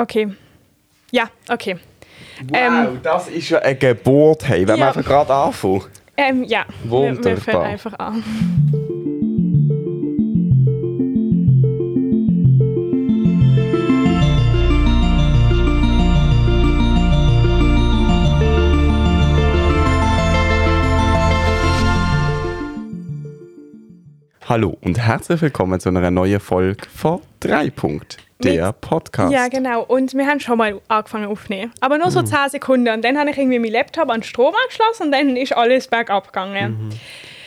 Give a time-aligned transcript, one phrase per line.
[0.00, 0.32] Okay.
[1.10, 1.76] Ja, okay.
[2.48, 4.84] Wow, Ähm, das ist ja eine Geburt, hey, wenn Ja.
[4.84, 5.82] wir einfach gerade anfangen.
[6.16, 7.36] Ähm, ja, wir, wir Wunderbar.
[7.38, 8.24] fangen einfach an.
[24.42, 29.32] Hallo und herzlich willkommen zu einer neuen Folge von 3 Punkt, der Mit- Podcast.
[29.32, 29.82] Ja, genau.
[29.82, 31.72] Und wir haben schon mal angefangen aufzunehmen.
[31.80, 32.10] Aber nur Mhm.
[32.12, 32.88] so 10 Sekunden.
[32.92, 35.88] Und dann habe ich irgendwie meinen Laptop an den Strom angeschlossen und dann ist alles
[35.88, 36.86] bergab gegangen.
[36.86, 36.90] Mhm.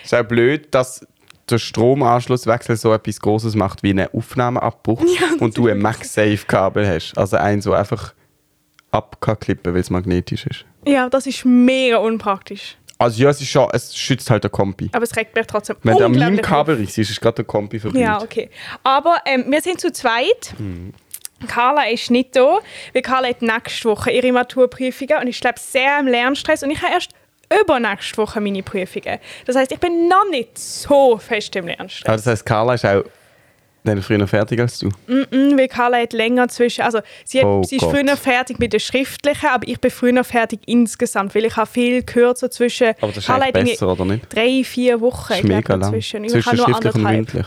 [0.04, 1.06] Ist auch blöd, dass
[1.50, 5.04] der Stromanschlusswechsel so etwas Großes macht wie einen Aufnahmeabbruch
[5.40, 7.18] und du ein MagSafe-Kabel hast.
[7.18, 8.14] Also ein so einfach
[8.92, 10.66] abklippen, weil es magnetisch ist.
[10.86, 12.78] Ja, das ist mega unpraktisch.
[13.04, 14.90] Also ja, es ist schon, es schützt halt den Kompi.
[14.94, 16.42] Aber es regt mich trotzdem Wenn du an meinem.
[16.42, 18.02] Kabel riechst, ist gerade der Kompi verblüht.
[18.02, 18.50] Ja, okay.
[18.84, 20.54] Aber ähm, wir sind zu zweit.
[20.58, 20.94] Mhm.
[21.48, 22.60] Carla ist nicht da,
[22.94, 26.82] weil Carla hat nächste Woche ihre Maturprüfungen und ich glaube sehr im Lernstress und ich
[26.82, 27.12] habe erst
[27.62, 29.20] übernächste Woche meine Prüfungen.
[29.46, 32.08] Das heißt, ich bin noch nicht so fest im Lernstress.
[32.08, 33.04] Aber das heisst, Carla ist auch
[33.84, 34.90] dann früher fertig als du.
[35.08, 37.96] Mhm, weil Carla hat länger zwischen, also sie, hat, Oh sie ist Gott.
[37.96, 42.04] früher fertig mit der schriftlichen, aber ich bin früher fertig insgesamt, weil ich habe viel
[42.04, 42.90] kürzer zwischen.
[43.02, 44.34] Aber das ist Carla besser, oder nicht?
[44.34, 45.92] Drei, vier Wochen Das ist mega lang.
[45.92, 47.46] Zwischen nur schriftlich und mündlich.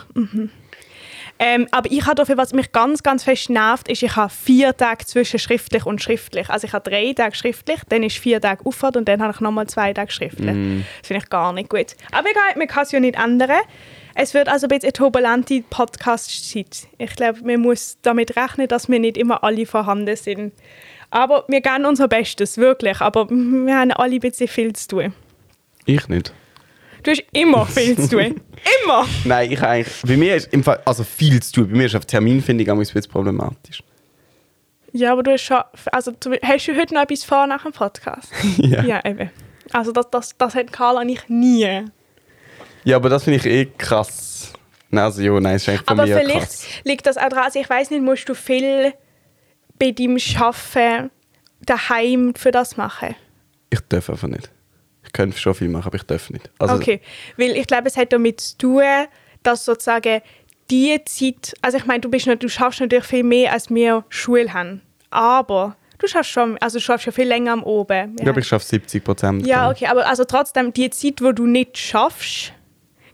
[1.39, 4.75] Ähm, aber ich habe dafür, was mich ganz, ganz fest nervt, ist, ich habe vier
[4.75, 6.48] Tage zwischen schriftlich und schriftlich.
[6.48, 9.41] Also ich habe drei Tage schriftlich, dann ist vier Tage Auffahrt und dann habe ich
[9.41, 10.55] nochmal zwei Tage schriftlich.
[10.55, 10.84] Mm.
[11.00, 11.95] Das finde ich gar nicht gut.
[12.11, 13.50] Aber egal, man kann es ja nicht ändern.
[14.19, 16.89] Es wird also ein bisschen eine turbulente Podcast-Zeit.
[16.97, 20.55] Ich glaube, man muss damit rechnen, dass wir nicht immer alle vorhanden sind.
[21.11, 23.03] Aber wir geben unser Bestes, wirklich.
[23.03, 25.14] Aber wir haben alle ein bisschen viel zu tun.
[25.84, 26.33] Ich nicht.
[27.03, 28.41] Du hast immer viel zu tun.
[28.83, 29.06] Immer!
[29.25, 29.94] Nein, ich eigentlich.
[30.03, 31.70] Bei mir ist im Fall, also viel zu tun.
[31.70, 33.83] Bei mir ist auf Terminfindung ein bisschen problematisch.
[34.92, 35.61] Ja, aber du hast schon.
[35.92, 38.33] Also, du, hast du heute noch etwas vor nach dem Podcast?
[38.56, 38.83] ja.
[38.83, 39.31] Ja, eben.
[39.72, 41.84] Also, das, das, das hat Karl und ich nie.
[42.86, 44.52] Ja, aber das finde ich eh krass.
[44.91, 46.66] Nein, also ja, nein, ist eigentlich von aber mir vielleicht krass.
[46.84, 48.94] liegt das auch daran, also ich weiß nicht, musst du viel
[49.78, 51.10] bei deinem Arbeiten
[51.66, 53.14] daheim für das machen?
[53.70, 54.50] Ich darf einfach nicht.
[55.04, 56.48] Ich könnte schon viel machen, aber ich darf nicht.
[56.58, 57.00] Also, okay,
[57.36, 58.82] weil ich glaube, es hat damit zu tun,
[59.42, 60.20] dass sozusagen
[60.70, 64.04] die Zeit, also ich meine, du, bist, nicht- du schaffst natürlich viel mehr, als wir
[64.08, 68.14] Schule haben, aber du schaffst schon, also du schaffst ja viel länger am Oben.
[68.18, 69.47] Ich glaube, ich schaffe 70 Prozent.
[69.47, 72.53] Ja, okay, aber also trotzdem, die Zeit, wo du nicht schaffst,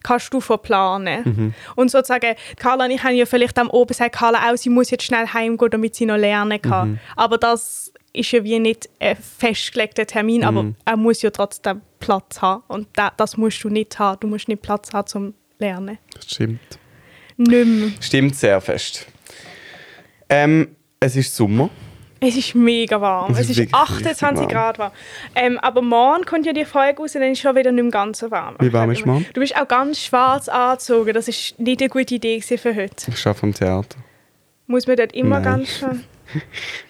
[0.02, 1.22] kannst du verplanen.
[1.24, 1.54] Mhm.
[1.76, 4.90] Und sozusagen, Carla und ich haben ja vielleicht am Oben gesagt, Carla auch, sie muss
[4.90, 6.90] jetzt schnell heimgehen, damit sie noch lernen kann.
[6.92, 6.98] Mhm.
[7.16, 10.76] Aber das ist ja wie nicht ein festgelegter Termin, aber Mhm.
[10.84, 12.62] er muss ja trotzdem Platz haben.
[12.68, 14.20] Und da, das musst du nicht haben.
[14.20, 15.98] Du musst nicht Platz haben zum Lernen.
[16.14, 16.60] Das stimmt.
[17.38, 17.90] Nicht mehr.
[18.00, 19.06] Stimmt sehr fest.
[20.28, 21.70] Ähm, es ist Sommer.
[22.24, 23.32] Es ist mega warm.
[23.32, 24.48] Es Es ist ist wirklich 28 richtig warm.
[24.48, 24.92] Grad warm.
[25.34, 27.90] Ähm, aber morgen kommt ja die Folge raus, dann ist es schon wieder nicht mehr
[27.90, 28.54] ganz so warm.
[28.60, 29.26] Wie warm ist morgen?
[29.34, 31.12] Du bist auch ganz schwarz angezogen.
[31.14, 33.10] Das ist nicht eine gute Idee für heute.
[33.12, 33.96] Ich arbeite am Theater.
[34.66, 35.42] Muss man dort immer Nein.
[35.42, 36.04] ganz schön...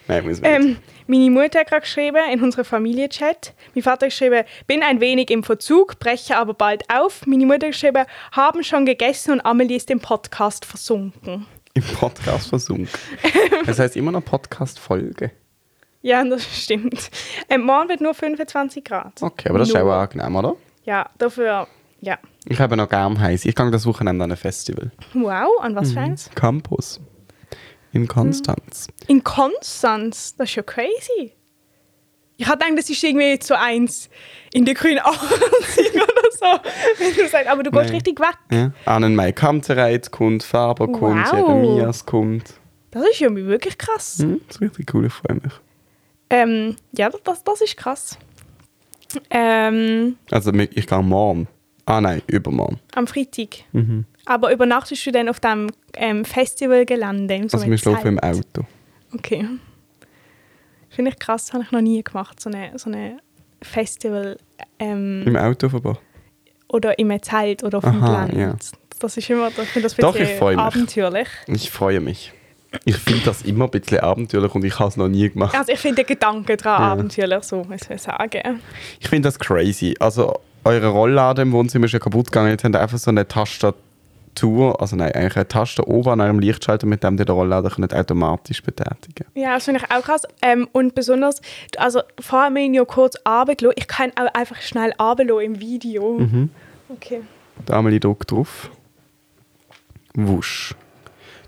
[0.07, 0.69] Nein, muss man nicht.
[0.69, 0.77] Ähm,
[1.07, 3.53] meine Mutter hat gerade geschrieben in unserem Familienchat.
[3.75, 7.25] Mein Vater hat geschrieben, bin ein wenig im Verzug, breche aber bald auf.
[7.25, 11.45] Meine Mutter hat geschrieben, haben schon gegessen und Amelie ist im Podcast versunken.
[11.73, 12.87] Im Podcast versunken.
[13.65, 15.31] Das heißt immer noch Podcast-Folge.
[16.01, 17.09] Ja, das stimmt.
[17.49, 19.21] Ähm, morgen wird nur 25 Grad.
[19.23, 20.57] Okay, aber das ist auch angenehm, oder?
[20.83, 21.65] Ja, dafür,
[22.01, 22.17] ja.
[22.45, 23.45] Ich habe noch gern heiß.
[23.45, 24.91] Ich gehe das Wochenende an ein Festival.
[25.13, 26.05] Wow, an was für Mhm.
[26.05, 26.29] eins?
[26.35, 26.99] Campus.
[27.93, 28.87] In Konstanz.
[29.07, 31.31] In Konstanz, das ist ja crazy.
[32.43, 34.09] Ich hatte gedacht, das ist irgendwie so eins
[34.51, 36.45] in der grünen Achsig oder so.
[36.99, 37.95] Wenn du sagst, aber du gehst Nein.
[37.95, 38.35] richtig weg.
[38.51, 38.71] Ja.
[38.85, 41.33] Annenmai Kamtereit kommt, Faber kommt, Wow.
[41.33, 42.53] Jeremias kommt.
[42.91, 44.17] Das ist ja wirklich krass.
[44.19, 45.53] Hm, das ist richtig cool, ich freue mich.
[46.29, 48.17] Ähm, ja, das, das ist krass.
[49.29, 51.47] Ähm, Also ich gehe morgen.
[51.85, 52.79] Ah nein, übermorgen.
[52.95, 53.63] am Freitag.
[53.71, 54.05] Mhm.
[54.25, 57.47] Aber übernachtest du dann auf dem ähm, Festivalgelände?
[57.49, 58.19] So Also wir schlafen im?
[58.19, 58.65] Auto.
[59.13, 59.45] Okay.
[60.95, 63.17] Finde ich krass, habe ich noch nie gemacht, so eine, so eine
[63.61, 64.37] Festival
[64.79, 65.99] ähm, Im Autoverbot.
[66.67, 68.41] oder im Zelt oder auf dem Aha, Gelände.
[68.41, 68.55] ja.
[68.99, 70.59] Das ist immer, ich finde das ein Doch, bisschen ich freu mich.
[70.63, 71.27] abenteuerlich.
[71.47, 72.31] Ich freue mich.
[72.85, 75.53] Ich finde das immer ein bisschen abenteuerlich und ich habe es noch nie gemacht.
[75.55, 76.91] Also ich finde den Gedanken daran Ja.
[76.93, 78.61] abenteuerlich, so muss man sagen.
[78.99, 79.93] Ich finde das crazy.
[79.99, 82.49] Also, eure Rollladen im Wohnzimmer ist ja kaputt gegangen.
[82.51, 83.77] Jetzt habt ihr einfach so eine Tastatur,
[84.79, 87.93] also nein, eigentlich eine Taste oben an eurem Lichtschalter, mit dem ihr den Rollladen könnt
[87.93, 90.23] automatisch betätigen Ja, das finde ich auch krass.
[90.41, 91.41] Ähm, und besonders,
[91.77, 92.01] also
[92.55, 93.75] wir ihn ja kurz runtergelassen.
[93.77, 96.17] Ich kann auch einfach schnell runterlassen im Video.
[96.19, 96.49] Mhm.
[96.89, 97.21] Okay.
[97.65, 98.69] Da Amelie drückt drauf.
[100.15, 100.75] Wusch.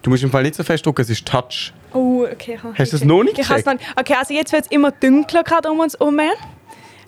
[0.01, 1.73] Du musst im Fall nicht so fest drücken, es ist Touch.
[1.93, 2.59] Oh, okay.
[2.77, 3.65] Hast du das noch nicht gecheckt?
[3.65, 6.19] noch- Okay, also jetzt wird es immer dunkler gerade um uns herum.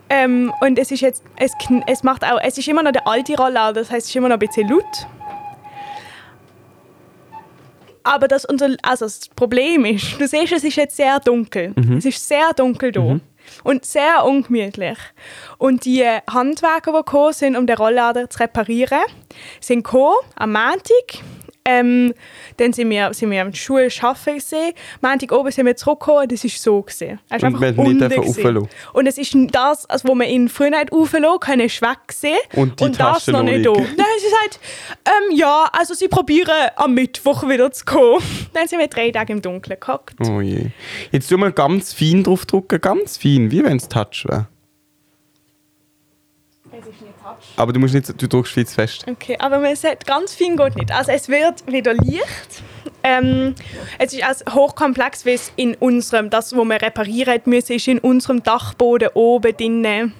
[0.09, 1.51] Ähm, und es ist jetzt, es,
[1.85, 4.29] es macht auch, es ist immer noch der alte Rolllader, das heißt, es ist immer
[4.29, 4.83] noch ein bisschen laut.
[8.07, 11.73] Aber das, unser, also das Problem ist, du siehst, es ist jetzt sehr dunkel.
[11.75, 11.97] Mhm.
[11.97, 13.19] Es ist sehr dunkel da.
[13.63, 14.97] Und sehr ungemütlich.
[15.57, 19.01] Und die Handwerker, die gekommen sind, um den Rolllader zu reparieren,
[19.59, 21.21] sind gekommen am Montag.
[21.67, 22.13] Ähm,
[22.57, 24.73] dann sind wir, sind wir am Schule arbeiten gesehen.
[25.01, 26.81] Montag oben sind wir zurückgekommen, das war so.
[26.81, 27.19] Gewesen.
[27.29, 28.19] Er ist Und einfach wir nicht gewesen.
[28.23, 28.69] rauflassen.
[28.93, 32.37] Und es ist das, also, wo man ihn früher nicht rauflassen konnte, ist weg gewesen.
[32.53, 33.73] Und die das Tasche noch nicht da.
[33.73, 34.59] Dann haben sie gesagt,
[35.05, 38.21] ähm, ja, also sie probieren am Mittwoch wieder zu kommen.
[38.53, 40.15] Dann sind wir drei Tage im Dunkeln gehockt.
[40.27, 40.67] Oh je.
[41.11, 44.47] Jetzt tu mal ganz fein drauf drücken, ganz fein, wie wenn es Touch wäre.
[46.71, 47.46] Es ist nicht Touch.
[47.57, 49.03] Aber du musst nicht, du drückst viel zu fest.
[49.09, 50.91] Okay, aber man sagt, ganz fein geht nicht.
[50.91, 52.61] Also es wird wieder Licht.
[53.03, 53.55] Ähm,
[53.97, 57.97] es ist also hochkomplex, wie es in unserem, das, wo wir reparieren müssen, ist in
[57.97, 60.13] unserem Dachboden oben drin.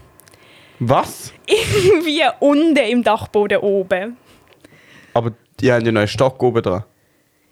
[0.80, 1.31] Was?
[1.48, 4.18] Irgendwie unten im Dachboden oben.
[5.13, 6.84] Aber die haben ja noch einen Stock oben dran.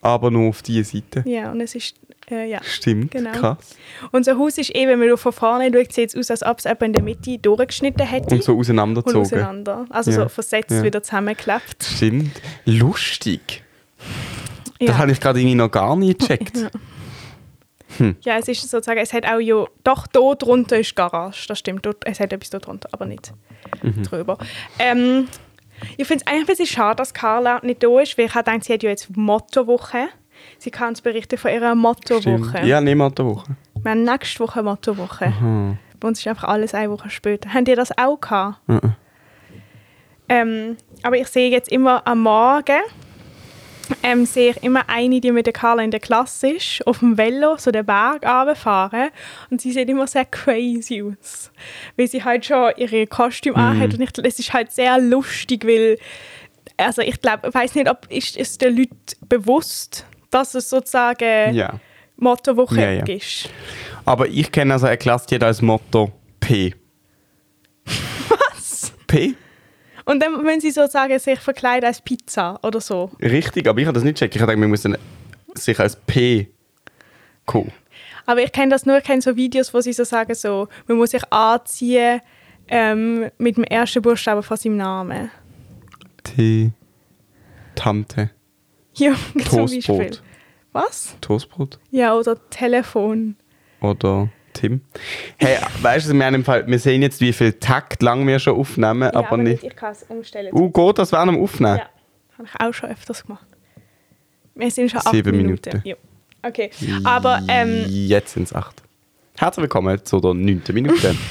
[0.01, 1.23] Aber nur auf diese Seite.
[1.29, 1.95] Ja, und es ist,
[2.29, 2.59] äh, ja.
[2.63, 3.31] Stimmt, Genau.
[3.31, 3.75] krass.
[4.11, 6.81] Unser Haus ist eben, wenn man von vorne schaut, sieht es aus, als ob es
[6.81, 8.35] in der Mitte durchgeschnitten hätte.
[8.35, 9.21] Und so und auseinandergezogen.
[9.21, 9.85] auseinander.
[9.89, 10.17] Also Ja.
[10.23, 10.83] so versetzt Ja.
[10.83, 11.83] wieder zusammengeklebt.
[11.83, 12.41] Stimmt.
[12.65, 13.63] Lustig.
[14.79, 14.97] Das Ja.
[14.97, 16.57] habe ich gerade irgendwie noch gar nicht gecheckt.
[17.99, 18.13] Ja.
[18.23, 21.85] ja, es ist sozusagen, es hat auch ja, doch dort drunter ist Garage, das stimmt,
[21.85, 23.31] dort, es hat etwas dort drunter, aber nicht
[23.83, 24.03] Mhm.
[24.03, 24.37] drüber.
[24.79, 25.29] Ähm,
[25.95, 28.63] ich finde es eigentlich ein bisschen schade, dass Carla nicht da ist, weil ich gedacht,
[28.65, 30.07] sie hat ja jetzt Mottowoche.
[30.57, 32.65] Sie kann uns berichten von ihrer Mottowoche.
[32.65, 33.55] Ja, niemand der Woche.
[33.81, 35.33] Wir haben nächste Woche Mottowoche.
[35.99, 37.53] Bei uns ist einfach alles eine Woche später.
[37.53, 38.59] Habt ihr das auch gehabt?
[38.67, 38.95] Mhm.
[40.27, 42.81] Ähm, aber ich sehe jetzt immer am Morgen,
[44.01, 47.17] ähm, sehe ich immer eine, die mit der Carla in der Klasse ist, auf dem
[47.17, 49.09] Velo so den Berg runterfahren.
[49.51, 51.51] Und sie sieht immer sehr crazy aus.
[51.95, 53.93] Weil sie halt schon ihre Kostüme anhat.
[53.93, 55.97] Und ich, es ist halt sehr lustig, weil
[56.77, 58.95] also ich glaube, ich weiß nicht, ob ist es den Leuten
[59.29, 61.79] bewusst, dass es sozusagen Ja.
[62.17, 63.05] Mottowoche Ja, ja.
[63.05, 63.49] ist.
[64.05, 66.73] Aber ich kenne also eine Klasse, die hat als Motto P.
[68.29, 68.93] Was?
[69.07, 69.35] P?
[70.05, 73.11] Und dann müssen sie sozusagen sich verkleiden als Pizza oder so.
[73.21, 74.35] Richtig, aber ich habe das nicht gecheckt.
[74.35, 74.97] Ich habe gedacht, wir müssen
[75.55, 76.51] sich als P
[77.45, 77.71] kommen.
[78.27, 80.97] Aber ich kenne das nur, ich kenne so Videos, wo sie so sagen, so, man
[80.97, 82.21] muss sich anziehen
[82.67, 85.31] ähm, mit dem ersten Buchstaben von seinem Namen.
[86.23, 86.71] T.
[87.75, 88.31] Tante.
[88.97, 89.13] Ja,
[89.47, 89.81] zum Beispiel.
[89.81, 90.21] Toastbrot.
[90.71, 91.15] Was?
[91.21, 91.79] Toastbrot.
[91.91, 93.35] Ja, oder Telefon.
[93.81, 94.81] Oder Tim.
[95.37, 98.39] Hey, weißt du, wir, haben im Fall, wir sehen jetzt, wie viel Takt lang wir
[98.39, 99.63] schon aufnehmen, ja, aber nicht.
[99.63, 100.53] Ich kann es umstellen.
[100.53, 101.77] Uh, geht das während dem Aufnehmen?
[101.77, 101.89] Ja,
[102.37, 103.45] habe ich auch schon öfters gemacht.
[104.55, 105.69] Wir sind schon Sieben acht Minuten.
[105.69, 105.81] Minuten.
[105.87, 105.95] Ja.
[106.41, 106.69] Okay,
[107.03, 108.83] aber ähm, Jetzt sind es acht.
[109.37, 111.15] Herzlich willkommen zu der neunten Minute.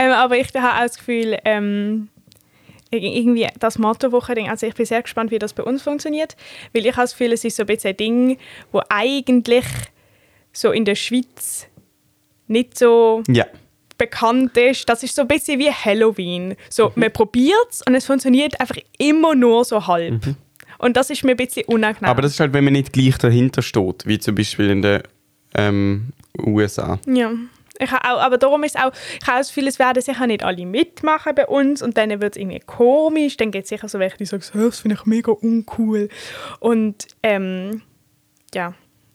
[0.00, 2.08] Ähm, aber ich habe auch das Gefühl, ähm,
[2.96, 6.36] irgendwie das Mottowoche-Ding, also ich bin sehr gespannt, wie das bei uns funktioniert,
[6.72, 8.38] weil ich habe das Gefühl, es ist so ein bisschen ein Ding,
[8.72, 9.64] wo eigentlich
[10.52, 11.66] so in der Schweiz
[12.46, 13.46] nicht so ja.
[13.98, 14.88] bekannt ist.
[14.88, 16.54] Das ist so ein bisschen wie Halloween.
[16.70, 20.34] So, man probiert es und es funktioniert einfach immer nur so halb.
[20.78, 22.10] Und das ist mir ein bisschen unangenehm.
[22.10, 25.02] Aber das ist halt, wenn man nicht gleich dahinter steht, wie zum Beispiel in den
[25.54, 26.08] ähm,
[26.38, 26.98] USA.
[27.06, 27.32] Ja.
[27.80, 30.26] Ich habe auch, aber darum ist auch, ich habe auch das Gefühl, es werden sicher
[30.28, 33.36] nicht alle mitmachen bei uns und dann wird es irgendwie komisch.
[33.36, 36.08] Dann gibt es sicher so welche, die sagen, das finde ich mega uncool.
[36.60, 37.82] Und ähm,
[38.54, 38.74] ja,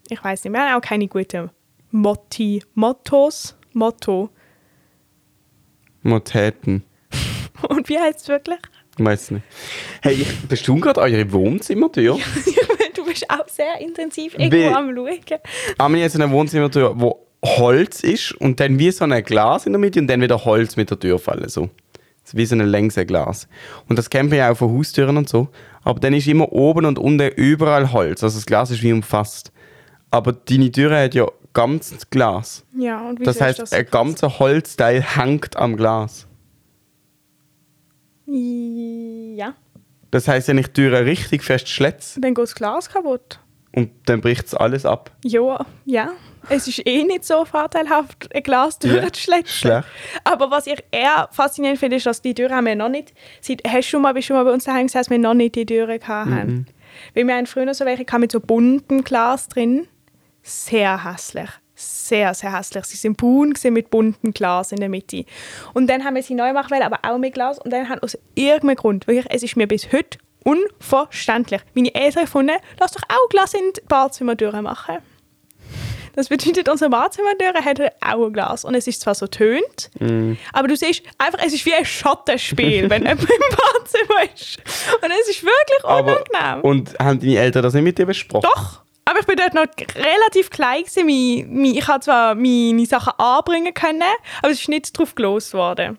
[0.10, 1.50] ich weiß nicht, wir haben auch keine guten
[1.92, 4.30] Motti, Mottos, Motto.
[6.02, 6.84] Motäten.
[7.70, 8.60] Und wie heißt es wirklich?
[8.98, 9.44] Ich weiß nicht.
[10.02, 12.18] Hey, ich- bist du gerade eure Wohnzimmertür?
[12.96, 15.40] du bist auch sehr intensiv irgendwo Wie- am Schauen.
[15.80, 19.74] Haben wir jetzt eine Wohnzimmertür, wo Holz ist und dann wie so ein Glas in
[19.74, 21.48] der Mitte und dann wieder Holz mit der Tür fallen.
[21.50, 21.70] So.
[22.24, 23.48] so wie so ein längs Glas.
[23.88, 25.48] Und das kennt man ja auch von Haustüren und so.
[25.84, 28.24] Aber dann ist immer oben und unten überall Holz.
[28.24, 29.52] Also das Glas ist wie umfasst.
[30.12, 32.66] Aber deine Tür hat ja ganz Glas.
[32.78, 33.80] Ja, und wieso Das heißt, ist das?
[33.80, 36.28] ein ganzer Holzteil hängt am Glas.
[38.28, 39.54] Ja,
[40.12, 43.40] Das heißt, wenn ich die Tür richtig fest schlätze dann geht das Glas kaputt.
[43.72, 45.12] und dann bricht es alles ab.
[45.24, 46.12] Ja, ja.
[46.48, 49.48] Es ist eh nicht so vorteilhaft, ein Glas Ja, durchzuschleppen.
[49.48, 49.86] schlecht.
[50.24, 53.14] Aber was ich eher faszinierend finde, ist, dass die Türen haben wir noch nicht.
[53.42, 55.20] Seit, hast du schon mal, bist du schon mal bei uns daheim gesehen, dass wir
[55.20, 56.30] noch nicht die Türen hatten?
[56.30, 56.66] Mhm.
[57.14, 59.88] Weil wir haben früher so welche mit so bunten Glas drin.
[60.42, 61.50] Sehr hässlich.
[61.76, 62.84] Sehr, sehr hässlich.
[62.86, 65.24] Sie sind braun gewesen mit bunten Glas in der Mitte.
[65.74, 67.58] Und dann haben wir sie neu machen wollen, aber auch mit Glas.
[67.60, 71.62] Und dann haben aus irgendeinem Grund, wirklich, es ist mir bis heute unverständlich.
[71.76, 74.98] Meine Eltern gefunden, lass doch auch Glas in die Badzimmertüre machen.
[76.16, 78.66] Das bedeutet, unsere Badzimmertür hat ein Augenglas.
[78.66, 80.34] Und es ist zwar so tönt, Mm.
[80.54, 84.58] aber du siehst einfach, es ist wie ein Schattenspiel, wenn jemand im Badzimmer ist.
[85.04, 86.62] Und es ist wirklich Aber, unangenehm.
[86.64, 88.50] und haben deine Eltern das nicht mit dir besprochen?
[88.54, 91.66] Doch, aber ich bin dort noch relativ klein gewesen.
[91.66, 94.04] Ich habe zwar meine Sachen anbringen können,
[94.42, 95.98] aber es ist nicht drauf gelost worden.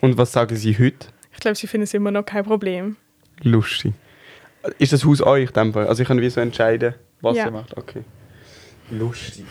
[0.00, 1.08] Und was sagen sie heute?
[1.32, 2.96] Ich glaube, sie finden es immer noch kein Problem.
[3.42, 3.92] Lustig.
[4.78, 5.86] Ist das Haus euch in dem Fall?
[5.86, 7.44] Also ich kann wie so entscheiden, was Ja.
[7.46, 7.76] ihr macht?
[7.76, 8.02] Okay.
[8.90, 9.46] Lustig.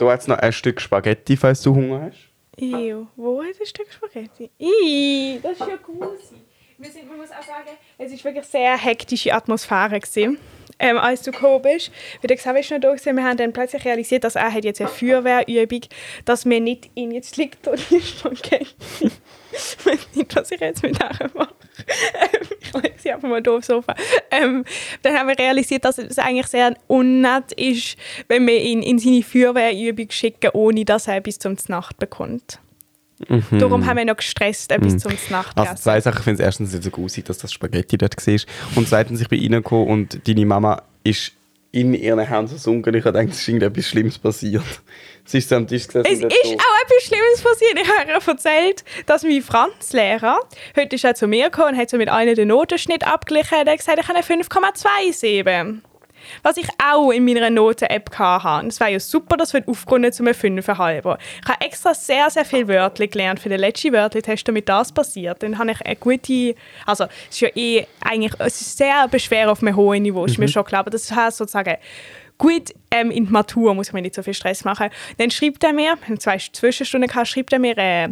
[0.00, 2.28] Hat es noch ein Stück Spaghetti, falls du Hunger hast.
[2.60, 4.50] Ew, wo hat ein Stück Spaghetti?
[4.58, 6.38] Ih, das ist ja grusig.
[6.78, 10.00] Wir sind, man muss auch sagen, es war wirklich sehr hektische Atmosphäre.
[10.00, 10.38] Gewesen.
[10.78, 13.52] Ähm, als du gekommen bist, wie du gesagt hast, noch da gewesen, wir haben dann
[13.52, 15.82] plötzlich realisiert, dass er hat jetzt eine Feuerwehrübung,
[16.24, 18.66] dass wir nicht in jetzt liegt da die Spaghetti.
[19.52, 21.54] ich weiß nicht, was ich jetzt mit der mache.
[22.82, 23.94] Ich sie einfach mal aufs Sofa.
[24.30, 24.64] Ähm,
[25.02, 27.96] dann haben wir realisiert, dass es eigentlich sehr unnett ist,
[28.28, 32.58] wenn wir ihn in seine Feuerwehrübung schicken, ohne dass er bis zum Nacht bekommt.
[33.52, 36.18] Darum haben wir noch gestresst, bis zum Nacht Also zwei Sachen.
[36.18, 38.40] Ich finde es erstens nicht so grusig, dass das Spaghetti dort war.
[38.74, 41.32] Und zweitens, ich bin reingekommen und deine Mama ist
[41.72, 42.94] in ihren Händen versunken.
[42.94, 44.62] Ich habe gedacht, es ist irgendetwas Schlimmes passiert.
[45.24, 46.06] Sie ist am Tisch gesessen.
[46.06, 47.78] Es ist auch etwas Schlimmes passiert.
[47.80, 50.38] Ich habe ihr erzählt, dass mein Franzlehrer,
[50.76, 53.54] heute ist er zu mir gekommen und hat so mit allen den Notenschnitt abgeglichen.
[53.54, 55.80] Er hat gesagt, ich habe eine 5,27.
[56.42, 58.66] Was ich auch in meiner Noten-App hatte.
[58.66, 61.18] Es wäre ja super, das wird aufgerundet zu einem 5,5.
[61.42, 65.42] Ich habe extra sehr, sehr viele Wörter gelernt für den letzten Wörtertest, damit das passiert.
[65.42, 66.54] Dann habe ich eine gute,
[66.86, 70.38] also es ist ja eh eigentlich, es ist sehr beschwer auf einem hohen Niveau, ist
[70.38, 71.76] mir schon klar, aber das heißt sozusagen,
[72.38, 74.88] gut ähm, in die Matur muss ich mir nicht so viel Stress machen.
[75.18, 78.08] Dann schreibt er mir, wir zwei Zwischenstunden gehabt, schreibt er mir äh,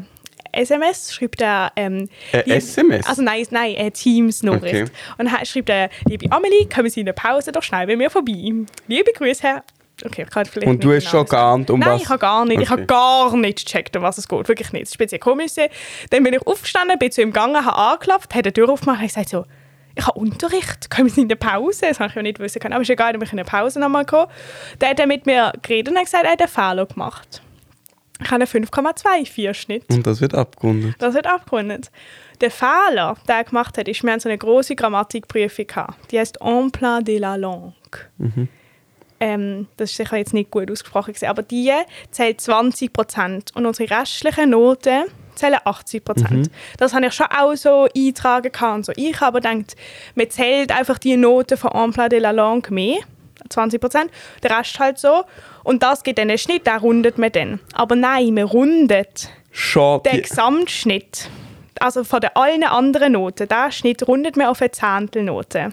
[0.52, 3.06] SMS, schreibt er ähm, Äh, lieb- SMS?
[3.06, 4.74] Also nein, nein, eine Teams-Nachricht.
[4.74, 4.84] Okay.
[5.18, 8.10] Und dann schreibt er, liebe Amelie, kommen Sie in der Pause doch schnell bei mir
[8.10, 8.52] vorbei.
[8.86, 9.62] Liebe Grüße, Herr.
[10.04, 12.18] Okay, ich kann vielleicht Und du hast genau schon geahnt, um Nein, was- ich habe
[12.18, 12.60] gar nicht.
[12.62, 12.70] Ich Okay.
[12.70, 14.48] habe gar nicht gecheckt, um was es geht.
[14.48, 14.82] Wirklich nicht.
[14.84, 15.52] Das ist speziell komisch.
[16.08, 19.06] Dann bin ich aufgestanden, bin zu ihm gegangen, habe angeklopft, hat die Tür aufgemacht und
[19.08, 19.44] gesagt so,
[19.96, 21.86] ich habe Unterricht, können Sie in der Pause?
[21.88, 22.72] Das habe ich ja nicht wissen können.
[22.72, 24.30] Aber ist egal, dann bin ich in der Pause nochmal gekommen.
[24.78, 27.42] Dann hat er mit mir geredet und hat gesagt, er hat einen Fehler gemacht.
[28.22, 29.84] Ich habe einen 5,24 Schnitt.
[29.90, 30.94] Und das wird abgerundet.
[30.98, 31.90] Das wird abgerundet.
[32.40, 36.12] Der Fehler, den er gemacht hat, ist, wir haben so eine große Grammatikprüfung gehabt.
[36.12, 37.70] Die heißt Emploi de la langue.
[39.22, 41.70] Ähm, das ist sicher jetzt nicht gut ausgesprochen, gewesen, aber die
[42.10, 46.50] zählt 20 Prozent und unsere restlichen Noten zählen 80 Prozent.
[46.78, 48.82] Das habe ich schon auch so eintragen können.
[48.82, 48.92] So.
[48.96, 49.76] Ich habe gedacht,
[50.14, 53.00] man zählt einfach die Noten von Emploi de la langue mehr,
[53.50, 54.10] 20 Prozent,
[54.42, 55.24] der Rest halt so.
[55.64, 57.60] Und das gibt einen Schnitt, den rundet man dann.
[57.74, 60.02] Aber nein, man rundet Schon.
[60.04, 61.28] der Die, Gesamtschnitt,
[61.80, 65.72] also von den allen anderen Noten, der Schnitt rundet man auf eine Zehntelnote.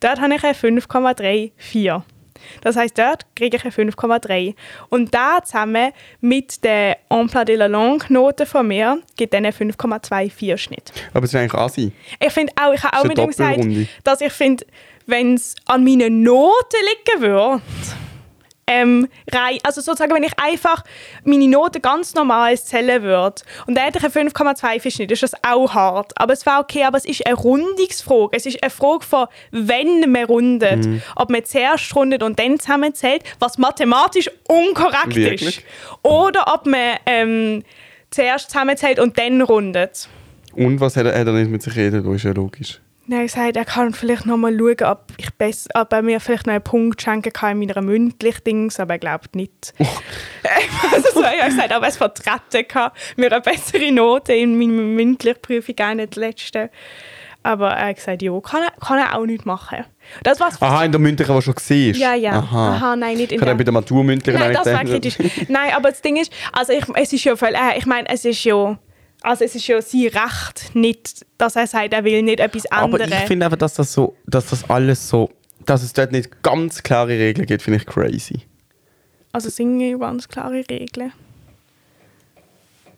[0.00, 2.02] Dort habe ich eine 5,34.
[2.60, 4.54] Das heißt, dort kriege ich eine 5,3.
[4.90, 9.54] Und da zusammen mit der Emploi de la Langue Note von mir gibt dann einen
[9.54, 10.92] 5,24 Schnitt.
[11.14, 11.92] aber es ist eigentlich Asi.
[12.20, 13.64] Ich finde auch, ich habe auch mit ihm gesagt,
[14.04, 14.66] dass ich finde,
[15.06, 16.76] wenn es an meinen Noten
[17.06, 17.62] liegen würde,
[18.66, 20.82] ähm, rei- also sozusagen, wenn ich einfach
[21.24, 25.32] meine Noten ganz normal zählen würde und dann hätte ich eine 5,2 Schnitt, ist das
[25.46, 26.12] auch hart.
[26.16, 28.36] Aber es war okay, aber es ist eine Rundungsfrage.
[28.36, 30.86] Es ist eine Frage von, wenn man rundet.
[30.86, 31.02] Mhm.
[31.16, 35.58] Ob man zuerst rundet und dann zusammenzählt, was mathematisch unkorrekt Wirklich?
[35.58, 35.62] ist.
[36.02, 37.62] Oder ob man ähm,
[38.10, 40.08] zuerst zusammenzählt und dann rundet.
[40.52, 42.04] Und was hat er, hat er nicht mit sich reden?
[42.04, 42.80] Das ist ja logisch.
[43.10, 46.46] Er gesagt, er kann vielleicht noch mal schauen, ob, ich bess, ob er mir vielleicht
[46.46, 49.74] noch einen Punkt schenken kann in meiner mündlichen Dings, aber er glaubt nicht.
[50.92, 54.82] also so, er hat gesagt, aber es vertreten kann, mir eine bessere Note in meiner
[54.82, 56.70] mündlichen Prüfung, auch nicht die letzte.
[57.42, 59.84] Aber er hat gesagt, ja, kann er, kann er auch nicht machen.
[60.22, 60.60] Das war's.
[60.62, 62.38] Aha, in der mündlichen, die schon gesehen Ja, ja.
[62.38, 62.76] Aha.
[62.76, 63.72] Aha, nein, nicht in Ich habe dann bei der...
[63.72, 65.18] der Maturmündlichen Nein, das war kritisch.
[65.48, 68.24] Nein, aber das Ding ist, also ich, es ist ja voll, äh, ich meine, es
[68.24, 68.78] ist ja,
[69.24, 73.00] also es ist ja sein Recht, nicht, dass er sagt, er will nicht etwas Aber
[73.00, 73.10] anderes.
[73.10, 75.30] ich finde einfach, dass das so, dass das alles so,
[75.64, 78.42] dass es dort nicht ganz klare Regeln gibt, finde ich crazy.
[79.32, 81.12] Also es sind ganz klare Regeln.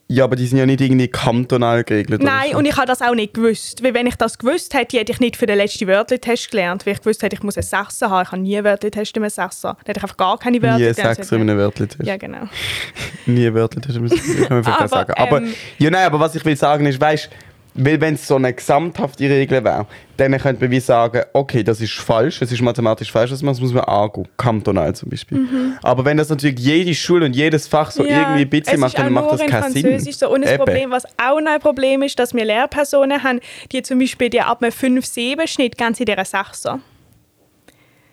[0.09, 2.23] Ja, aber die sind ja nicht irgendwie kantonal geregelt.
[2.23, 2.59] Nein, so.
[2.59, 3.83] und ich habe das auch nicht gewusst.
[3.83, 6.87] Weil wenn ich das gewusst hätte, hätte ich nicht für den letzten Wörtertest gelernt.
[6.87, 8.23] Weil ich gewusst hätte, ich muss einen Sechser haben.
[8.23, 9.71] Ich habe nie einen Wörtertest mit einem Sechser.
[9.71, 11.17] Dann hätte ich einfach gar keine Wörter Nie gelernt.
[11.17, 12.07] Sechser in einem Wörtertest.
[12.07, 12.49] Ja, genau.
[13.27, 15.13] Nie Wörtertest, muss ich kann man vielleicht Aber, sagen.
[15.17, 17.29] Aber, ähm, ja, nein, aber was ich will sagen ist, weißt
[17.76, 21.80] Weil wenn es so eine gesamthafte Regel wäre, dann könnte man wie sagen, okay, das
[21.80, 25.47] ist falsch, es ist mathematisch falsch, das muss man angehen, kantonal zum Beispiel.
[25.83, 28.99] Aber wenn das natürlich jede Schule und jedes Fach so Ja, irgendwie ein bisschen macht,
[28.99, 29.83] dann macht das in keinen Sinn.
[29.83, 30.30] Französisch So.
[30.30, 30.64] Und das Eben.
[30.64, 33.40] Problem, was auch noch ein Problem ist, dass wir Lehrpersonen haben,
[33.73, 36.80] die zum Beispiel die ab einem 5-7-Schnitt ganz in dieser 6er.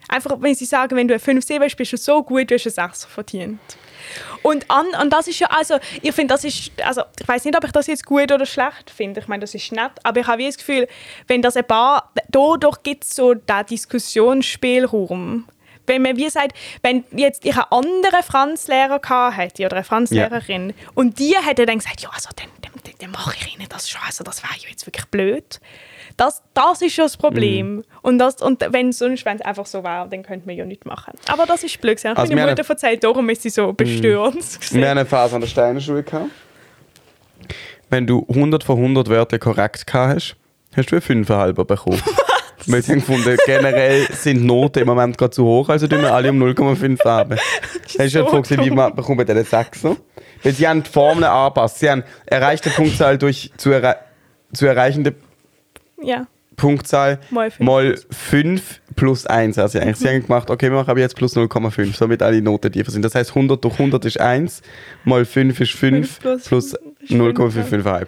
[0.10, 2.78] Einfach, wenn sie sagen, wenn du ein 5-7 bist, bist du so gut, du hast
[2.78, 3.60] einen 6er verdient.
[4.44, 7.58] Und, an, und das ist ja, also, ich finde, das ist, also, ich weiß nicht,
[7.58, 9.22] ob ich das jetzt gut oder schlecht finde.
[9.22, 10.88] Ich meine, das ist nett, aber ich habe wie das Gefühl,
[11.28, 15.48] wenn das ein paar, dadurch gibt es so den Diskussionsspielraum.
[15.86, 21.20] Wenn man wie sagt, wenn jetzt ich einen anderen Franzlehrer hätte oder eine Franzlehrerin und
[21.20, 24.02] die hätte dann gesagt, ja, also, dann, dann, dann, dann mache ich ihnen das schon,
[24.06, 25.60] also das wäre ja jetzt wirklich blöd.
[26.18, 27.76] Das, das ist schon das Problem.
[27.76, 27.84] Mhm.
[28.02, 31.14] Und, das, und wenn sonst, es einfach so wäre, dann könnte man ja nichts machen.
[31.28, 31.94] Aber das ist blöd.
[32.06, 34.62] Also Meine wir Mutter erzählt, darum ist sie so bestürzt.
[34.62, 34.80] gewesen.
[34.80, 36.30] Wir haben eine Phase an der Steinerschule gehabt.
[37.90, 40.36] Wenn du 100 von 100 Wörtern korrekt gehabt hast,
[40.76, 42.02] hast du einen 5,5 bekommen.
[42.66, 46.02] Weil sie haben gefunden, generell sind die Noten im Moment gerade zu hoch, also tun
[46.02, 47.38] wir alle um 0,5 haben.
[47.86, 51.26] Hast du so ja gefragt, wie man bekommt den 6 Weil sie haben die Formeln
[51.26, 51.80] angepasst.
[51.80, 53.98] Sie haben erreichte Punktzahl durch zu, errei
[54.54, 55.14] zu erreichende
[56.04, 56.28] Ja.
[56.56, 57.66] Punktzahl Mal fünf.
[57.66, 59.58] mal 5 plus 1.
[59.58, 62.72] Also eigentlich, sie haben gemacht, okay, wir machen aber jetzt plus 0,5, damit alle Noten
[62.72, 63.04] tiefer sind.
[63.04, 64.62] Das heißt 100 durch 100 ist 1,
[65.04, 68.08] mal 5 ist 5, Fünf plus plus ist fünf, 0,55.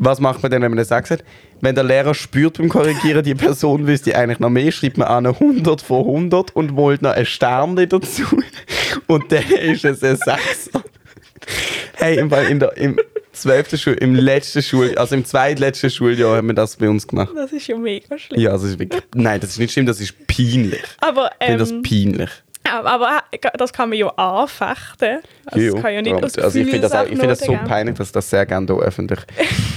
[0.00, 1.24] Was macht man denn, wenn man das sagt?
[1.60, 5.26] Wenn der Lehrer spürt beim Korrigieren, die Person wüsste eigentlich noch mehr, schreibt man an
[5.26, 8.22] 100 von 100 und wollt noch ein Stern dazu.
[9.08, 10.70] Und dann ist es ein 6.
[11.94, 12.96] Hey, im, Fall in der, im
[13.40, 13.76] 12.
[13.80, 17.30] Schul, im letzten Schul, also im zweitletzten Schuljahr haben wir das bei uns gemacht.
[17.34, 18.40] Das ist ja mega schlimm.
[18.40, 20.82] Ja, das ist wirklich, nein, das ist nicht schlimm, das ist peinlich.
[21.00, 22.30] Aber, Ich finde das ähm, peinlich.
[22.64, 23.22] aber,
[23.56, 25.18] das kann man ja anfechten.
[25.46, 27.40] Also, Ja, das kann ja nicht aus also ich finde das, auch- ich finde das
[27.40, 29.20] so peinlich, dass das sehr gerne hier öffentlich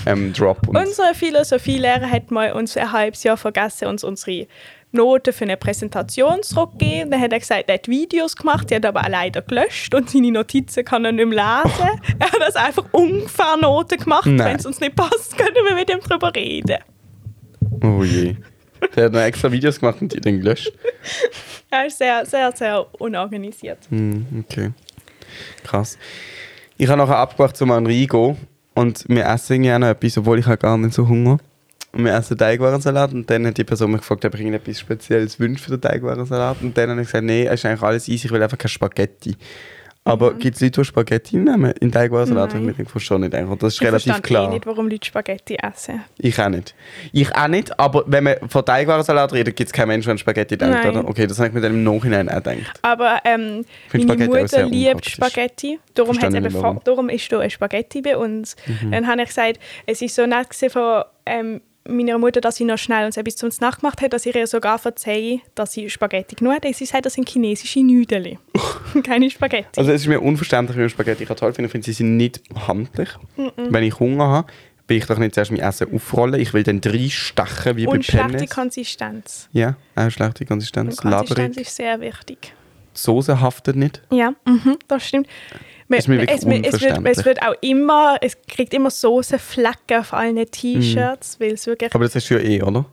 [0.05, 0.67] ähm, drop.
[0.67, 4.47] Und Unser Philosophielehrer hat mal uns ein halbes Jahr vergessen, uns unsere
[4.91, 7.11] Noten für eine Präsentation zurückzugeben.
[7.11, 10.09] Dann hat er gesagt, er hat Videos gemacht, die hat aber auch leider gelöscht und
[10.09, 12.01] seine Notizen kann er nicht mehr lesen.
[12.19, 14.25] er hat also einfach ungefähr Noten gemacht.
[14.25, 16.79] Wenn es uns nicht passt, können wir mit ihm darüber reden.
[17.83, 18.35] oh je.
[18.95, 20.71] Der hat noch extra Videos gemacht und die dann gelöscht.
[21.73, 23.77] Er ist sehr, sehr, sehr unorganisiert.
[23.89, 24.71] Hm, okay.
[25.63, 25.97] Krass.
[26.77, 28.35] Ich habe nachher abgemacht zum Enrico
[28.73, 31.37] und wir essen noch etwas, obwohl ich habe gar nicht so Hunger.
[31.93, 35.39] Und wir essen Teigwarensalat und dann hat die Person mich gefragt, ob ich irgendetwas Spezielles
[35.39, 36.61] wünsche für den Teigwarensalat.
[36.61, 38.69] Und dann habe ich gesagt, nee, es ist eigentlich alles easy, ich will einfach keine
[38.69, 39.35] Spaghetti.
[40.03, 42.55] Aber gibt es Leute, die Spaghetti nehmen in Teigwarensalat?
[42.55, 42.69] Nein.
[42.69, 43.35] Ich mir verstehe nicht.
[43.35, 44.49] Und das ist Ich relativ klar.
[44.49, 46.03] eh nicht, warum Leute Spaghetti essen.
[46.17, 46.73] Ich auch nicht.
[47.11, 50.17] Ich auch nicht, aber wenn man von Teigwarensalat redet, gibt es keinen Menschen, der an
[50.17, 50.89] Spaghetti denkt, Nein.
[50.89, 51.07] oder?
[51.07, 52.79] Okay, das habe ich mir dann im Nachhinein auch gedacht.
[52.81, 55.05] Aber ähm, meine Spaghetti Mutter liebt.
[55.07, 55.79] Spaghetti.
[55.93, 56.59] Darum, hat's ich eben.
[56.59, 56.79] Mhm.
[56.83, 58.55] darum ist da ein Spaghetti bei uns.
[58.89, 62.77] Dann habe ich gesagt, es ist so nett von ähm, meiner Mutter, dass sie noch
[62.77, 66.35] schnell uns etwas zum Nacht gemacht hat, dass ich ihr sogar verzeihe, dass sie Spaghetti
[66.35, 66.75] genug hat.
[66.75, 68.37] Sie sagt, das sind chinesische Nüdeli.
[69.03, 69.79] Keine Spaghetti.
[69.79, 71.67] Also es ist mir unverständlich, wie man Spaghetti kann toll finden.
[71.67, 73.09] Ich finde, sie sind nicht handlich.
[73.55, 74.51] Wenn ich Hunger habe,
[74.87, 76.39] will ich doch nicht zuerst mein Essen aufrollen.
[76.39, 78.49] Ich will dann drei Stechen wie Und bei schlechte Pennes.
[78.49, 79.49] Konsistenz.
[79.53, 80.99] Ja, auch schlechte Konsistenz.
[80.99, 81.57] Und Konsistenz Laberig.
[81.67, 82.53] ist sehr wichtig.
[82.95, 84.01] Die Soße haftet nicht.
[84.11, 85.27] Ja, mhm, das stimmt.
[85.91, 87.17] Man- Ist mir wirklich es, es, wird, unverständlich.
[87.17, 92.05] es wird auch immer, es kriegt immer Soßenflecken auf allen T-Shirts, weil es wirklich Aber
[92.05, 92.85] das ist ja eh, oder?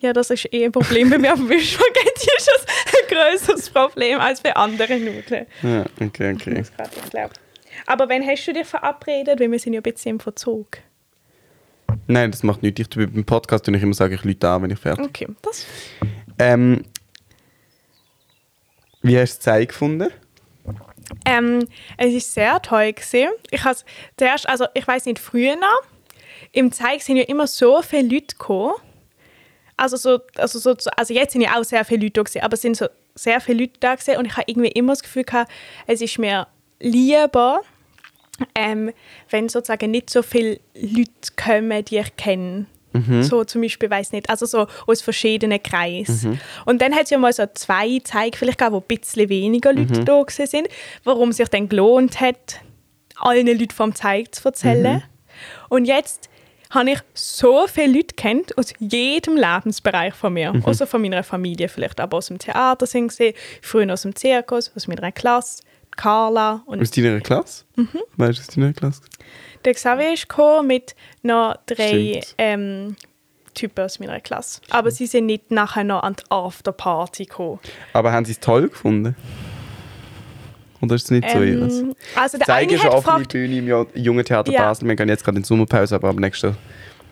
[0.00, 1.32] Ja, das ist eh ein Problem bei mir.
[1.32, 5.46] Aber bei Spaghetti ist das ein größeres Problem als bei anderen Nudeln.
[5.62, 6.62] Ja, okay, okay.
[7.86, 9.40] Aber wann hast du dich verabredet?
[9.40, 10.78] Weil wir sind ja ein bisschen im Verzug.
[12.06, 12.80] Nein, das macht nichts.
[12.80, 15.64] Ich, beim Podcast tue ich immer sage ich Leute an, wenn ich fertig Okay, das.
[16.38, 16.84] Ähm,
[19.02, 20.08] wie hast du die Zeit gefunden?
[21.24, 21.66] Ähm,
[21.96, 23.28] es ist sehr toll gewesen.
[23.50, 23.84] Ich has
[24.16, 25.56] zuerst, also ich weiß nicht früher.
[26.52, 28.74] Im Zeig sind ja immer so viele Leute gekommen.
[29.76, 32.54] Also so, also so, also jetzt sind ja auch sehr viele Leute da gewesen, aber
[32.54, 35.24] es sind so sehr viele Leute da gewesen und ich habe irgendwie immer das Gefühl
[35.24, 35.50] gehabt,
[35.86, 36.46] es ist mir
[36.80, 37.60] lieber,
[38.54, 38.92] ähm,
[39.30, 42.66] wenn sozusagen nicht so viele Leute kommen, die ich kenne.
[43.22, 46.40] So zum Beispiel, weiß nicht, also so aus verschiedenen Kreisen.
[46.64, 49.72] Und dann hat es ja mal so zwei Zeige vielleicht gegeben, wo ein bisschen weniger
[49.72, 50.68] Leute da gewesen sind,
[51.04, 52.60] warum sich dann gelohnt hat,
[53.16, 55.02] allen Leuten vom Zeig zu erzählen.
[55.68, 56.28] Und jetzt
[56.70, 60.52] habe ich so viele Leute kennt aus jedem Lebensbereich von mir.
[60.64, 64.70] Außer von meiner Familie vielleicht, aber aus dem Theater sind sie, früher aus dem Zirkus,
[64.74, 65.62] aus meiner Klasse,
[65.96, 67.64] Carla und Aus deiner Klasse?
[67.76, 67.88] Mhm.
[68.16, 69.02] Weißt du, aus deiner Klasse?
[69.66, 72.34] Der Xavier ist gekommen mit noch drei Stimmt.
[72.38, 72.96] ähm,
[73.54, 74.60] Typen aus meiner Klasse.
[74.70, 77.58] Aber sie sind nicht nachher noch an die Afterparty gekommen.
[77.92, 79.16] Aber haben sie es toll gefunden?
[80.82, 81.78] Oder ist es nicht so ihres?
[81.80, 84.64] Ähm, also der Zeige eine schon offene gefragt, Bühne im Jungen Theater Ja.
[84.68, 84.86] Basel.
[84.88, 86.56] Wir gehen jetzt gerade in die Sommerpause, aber ab nächsten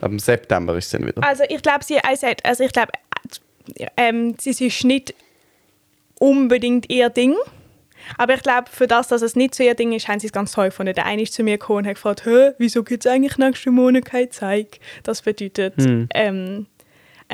[0.01, 1.25] Ab September ist es dann wieder.
[1.25, 2.93] Also ich glaube, sie also, also ich glaube,
[3.97, 5.15] ähm, es ist nicht
[6.19, 7.35] unbedingt ihr Ding.
[8.19, 10.33] Aber ich glaube, für das, dass es nicht so ihr Ding ist, haben sie es
[10.33, 10.95] ganz toll gefunden.
[10.95, 13.75] Der eine ist zu mir gekommen und hat gefragt, Hä, wieso gibt es eigentlich nächsten
[13.75, 14.79] Monat keine Zeig?
[15.03, 16.09] Das bedeutet, Hm.
[16.15, 16.67] ähm,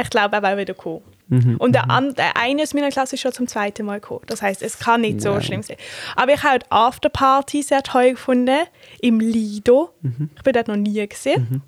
[0.00, 1.02] ich glaube, er will wieder kommen.
[1.28, 1.56] Mhm.
[1.58, 4.22] Und der, an, der eine aus meiner Klasse ist schon zum zweiten Mal gekommen.
[4.26, 5.42] Das heißt, es kann nicht so Nein.
[5.42, 5.76] schlimm sein.
[6.16, 8.58] Aber ich habe die Afterparty sehr toll gefunden,
[9.00, 9.90] im Lido.
[10.02, 10.30] Mhm.
[10.36, 11.62] Ich bin dort noch nie gesehen.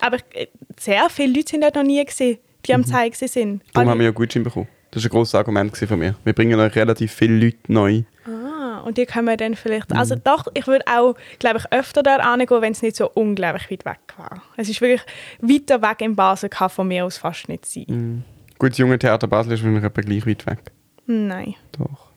[0.00, 0.46] Aber äh,
[0.78, 3.32] sehr viele Leute sind dort noch nie gesehen, die am Zeig sind.
[3.72, 4.68] Darum Alle- haben wir ja Gutschein bekommen.
[4.90, 6.14] Das war ein grosses Argument von mir.
[6.24, 8.02] Wir bringen euch relativ viele Leute neu.
[8.26, 8.45] Ah,
[8.86, 9.90] und die können wir dann vielleicht.
[9.90, 9.98] Mhm.
[9.98, 13.70] Also doch, ich würde auch, glaube ich, öfter dort hingehen, wenn es nicht so unglaublich
[13.70, 14.42] weit weg war.
[14.56, 15.02] Es ist wirklich
[15.40, 17.84] weiter weg in Basel, kann von mir aus fast nicht sein.
[17.88, 18.24] Mhm.
[18.58, 20.58] Gut, das junge Theater Basel ist wahrscheinlich etwa gleich weit weg.
[21.06, 22.08] Nein, Doch,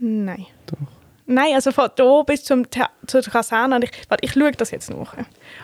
[0.00, 0.46] nein.
[0.66, 0.76] doch.
[1.30, 3.76] Nein, also von hier bis zum Thea zur Kaserne.
[3.76, 5.14] Und ich, warte, ich schaue das jetzt nach.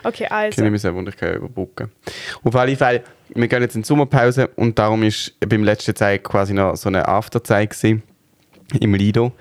[0.03, 0.77] Okay, Ich also.
[0.77, 1.91] sehr wunder, ich kann überbrücken.
[2.43, 6.23] Auf alle Fälle, wir gehen jetzt in die Sommerpause und darum ist beim letzten Zeig
[6.23, 8.03] quasi noch so eine Afterzeig gewesen,
[8.79, 9.31] im Lido.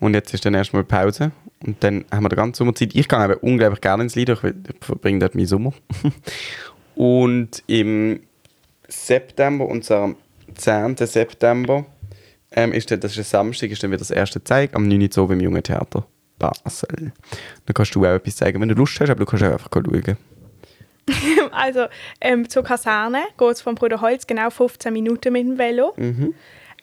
[0.00, 1.32] Und jetzt ist dann erstmal Pause.
[1.64, 2.94] Und dann haben wir die ganze Sommerzeit.
[2.94, 4.40] Ich gehe eben unglaublich gerne ins Lido, ich
[4.80, 5.72] verbringe dort meinen Sommer.
[6.94, 8.20] und im
[8.88, 10.16] September, und zwar am
[10.54, 10.96] 10.
[10.96, 11.84] September,
[12.52, 15.10] ähm, ist dann, das ist ein Samstag, ist dann wieder das erste Zeig am 9.
[15.16, 16.06] Uhr beim Jungen Theater
[16.38, 17.12] Basel.
[17.66, 19.70] Dann kannst du auch etwas zeigen, wenn du Lust hast, aber du kannst auch einfach
[19.72, 20.16] schauen.
[21.52, 21.86] Also,
[22.20, 25.92] ähm, zur Kaserne geht es vom Bruder Holz genau 15 Minuten mit dem Velo.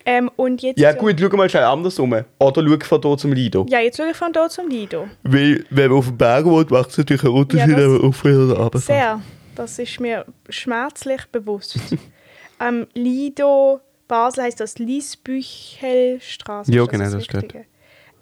[0.10, 0.80] Ähm, und jetzt.
[0.80, 2.14] Ja gut, schau mal schnell andersrum.
[2.40, 3.66] Oder schau von hier zum Lido.
[3.68, 5.10] Ja, jetzt schaue ich von hier zum Lido.
[5.24, 8.02] Weil, wenn man auf dem Berg wohnt, macht es natürlich einen Unterschied, Ja, wenn man
[8.02, 9.22] auf oder runter Sehr.
[9.54, 11.78] Das ist mir schmerzlich bewusst.
[12.62, 16.72] ähm, Lido, Basel heißt das Liesbüchelstraße.
[16.72, 17.54] Ja, genau, das steht.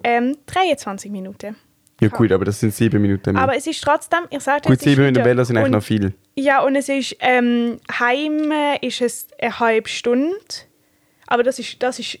[0.02, 1.54] Ähm, 23 Minuten.
[2.00, 3.42] Ja gut, aber das sind sieben Minuten mehr.
[3.42, 6.14] Aber es ist trotzdem, ich sage gut, sieben Minuten Velo sind eigentlich noch viel.
[6.34, 10.34] Ja, und es ist, ähm, heim äh, ist es eine halbe Stunde.
[11.26, 12.18] Aber das ist, das ist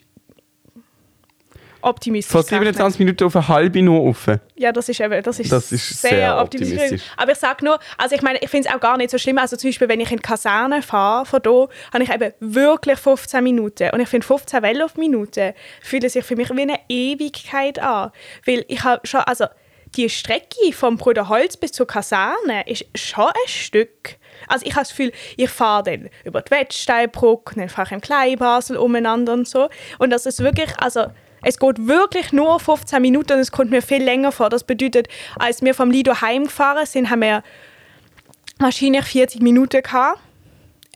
[1.86, 2.32] optimistisch.
[2.32, 2.74] Von gerechnet.
[2.74, 4.40] 27 Minuten auf eine halbe nur offen.
[4.56, 7.02] Ja, das ist, eben, das ist, Das ist sehr optimistisch.
[7.16, 9.38] Aber ich sage nur, also ich meine, ich finde es auch gar nicht so schlimm.
[9.38, 12.98] Also zum Beispiel, wenn ich in die Kaserne fahre, von hier, habe ich eben wirklich
[12.98, 13.90] 15 Minuten.
[13.90, 18.10] Und ich finde 15 Velo-Minuten fühlen sich für mich wie eine Ewigkeit an.
[18.44, 19.46] Weil ich habe schon, also
[19.96, 24.16] die Strecke vom Bruder Holz bis zur Kaserne ist schon ein Stück.
[24.48, 28.00] Also ich habe das Gefühl, ich fahre dann über die Wettsteinbrücke, dann fahre ich im
[28.00, 29.68] Kleinbasel umeinander und so.
[29.98, 31.06] Und das ist wirklich, also
[31.42, 34.50] es geht wirklich nur 15 Minuten und es kommt mir viel länger vor.
[34.50, 37.42] Das bedeutet, als wir vom Lido heimgefahren sind, haben wir
[38.58, 40.20] wahrscheinlich 40 Minuten gehabt.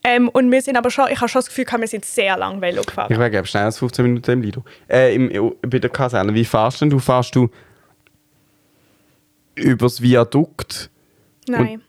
[0.02, 2.60] Ähm, und wir sind aber schon, ich habe schon das Gefühl, wir sind sehr lang
[2.60, 3.12] Velo gefahren.
[3.12, 4.64] Ich wäre glaube schneller als 15 Minuten im Lido.
[4.88, 6.32] Äh, im, bei der Kaserne.
[6.32, 6.98] Wie fährst denn du?
[6.98, 7.50] Fährst du
[9.60, 10.90] übers Viadukt?
[11.48, 11.82] Nein.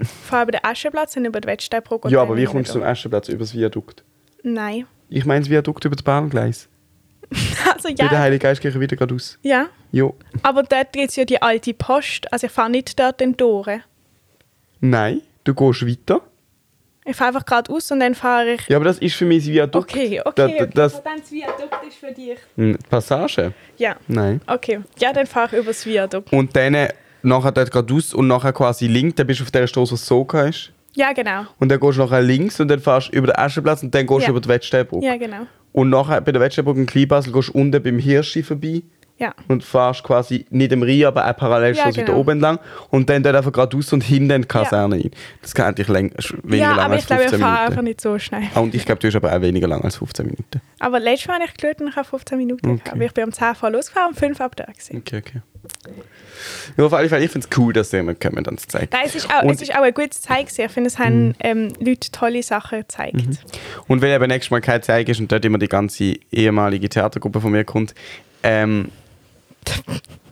[0.00, 2.08] Ich fahre über den Aschenplatz und über den Wettsteinbrücke.
[2.08, 2.82] Ja, aber wie kommst du zum.
[2.82, 4.04] Aschenplatz übers Viadukt?
[4.42, 4.86] Nein.
[5.08, 6.68] Ich meine das Viadukt über das Bahngleis.
[7.74, 9.38] Also Bei der ja, Heilige Geistkirche wieder geradeaus.
[9.42, 9.68] ja.
[9.90, 10.14] Jo.
[10.42, 12.30] Aber dort gibt es ja die alte Post.
[12.32, 13.80] Also ich fahre nicht dort den Tore.
[14.80, 16.20] Nein, du gehst weiter.
[17.08, 18.68] Ich fahre einfach geradeaus und dann fahre ich...
[18.68, 19.90] Ja, aber das ist für mich das Viadukt.
[19.90, 20.32] Okay, okay.
[20.34, 20.58] Da, okay.
[20.58, 22.78] da, das, Aber dann das Viadukt ist für dich.
[22.90, 23.52] Passage?
[23.78, 24.42] Ja, Nein.
[24.46, 24.80] okay.
[24.98, 26.30] Ja, dann fahre ich übers Viadukt.
[26.32, 26.92] Und dann äh,
[27.22, 30.26] nachher dort geradeaus und nachher quasi links, dann bist du auf der Straße, was so
[30.46, 30.70] ist.
[30.94, 31.46] Ja, genau.
[31.58, 34.06] Und dann gehst du nachher links und dann fährst du über den Aschenplatz und dann
[34.06, 34.26] gehst Ja.
[34.26, 35.06] du über die Wettsteinbrücke.
[35.06, 35.46] Ja, genau.
[35.72, 38.82] Und nachher bei der Wettsteinbrücke in Kleinbasel gehst du unten beim Hirschi vorbei
[39.18, 39.34] Ja.
[39.48, 42.18] und fährst quasi nicht im Rhein, aber auch parallel Ja, schon wieder genau.
[42.18, 42.58] oben entlang.
[42.90, 45.10] Und dann dort einfach geradeaus und hinten in die Kaserne rein.
[45.42, 46.12] Das kann eigentlich läng
[46.44, 47.84] weniger Ja, lang aber als ich glaube, ich 15 fahre einfach Minuten.
[47.86, 48.42] nicht so schnell.
[48.54, 50.60] Ah, Und ich glaube, du hast aber auch weniger lang als 15 Minuten.
[50.78, 52.90] Aber letztes Mal habe ich und ich habe 15 Minuten Okay.
[52.92, 54.64] Aber ich bin um 10 Uhr losgefahren und 5 ab da.
[54.64, 54.98] gewesen.
[54.98, 55.42] Okay, okay.
[56.76, 58.88] Ja, auf alle Fälle, ich finde es cool, dass jemand kommen dann zu zeigen.
[58.92, 60.46] Nein, es ist auch, Und- es ist auch ein gutes Zeig.
[60.56, 63.16] Ich finde, es haben ähm, Leute tolle Sachen gezeigt.
[63.88, 67.40] Und wenn eben nächstes Mal kein Zeig ist und dort immer die ganze ehemalige Theatergruppe
[67.40, 67.94] von mir kommt,
[68.44, 68.90] ähm,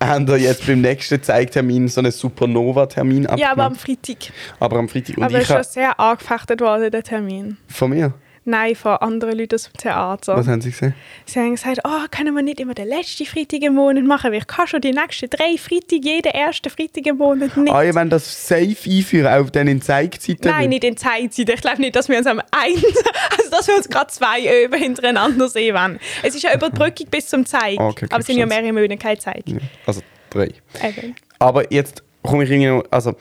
[0.03, 3.81] haben wir jetzt beim nächsten Zeigtermin so einen Supernova-Termin Ja, aber am abgemacht.
[4.07, 4.33] Freitag.
[4.61, 5.17] aber am Freitag.
[5.17, 7.57] Und aber ich ist schon sehr angefechtet worden, der Termin.
[7.69, 8.13] von mir.
[8.49, 10.37] Nein, von anderen Leuten aus dem Theater.
[10.37, 10.95] Was haben sie gesehen?
[11.25, 14.39] Sie haben gesagt, oh, können wir nicht immer den letzten Freitag im Monat machen, weil
[14.39, 17.73] ich kann schon die nächsten drei Freitag, jeden ersten Freitag im Monat nicht.
[17.73, 20.49] Ah, ihr wollt das safe einführen, auch dann in Zeigzeiten?
[20.49, 21.49] Nein, nicht in Zeitzeit.
[21.49, 22.77] Ich glaube nicht, dass wir uns am einen,
[23.37, 25.99] also dass wir uns gerade zwei Öben hintereinander sehen wollen.
[26.23, 27.81] Es ist ja Überbrückung bis zum Zeig.
[27.81, 29.43] Okay, okay, aber es sind ja mehrere Monate keine Zeig.
[29.47, 30.51] Ja, Also drei.
[30.85, 31.17] Eben.
[31.41, 33.15] Aber jetzt komme ich irgendwie noch, also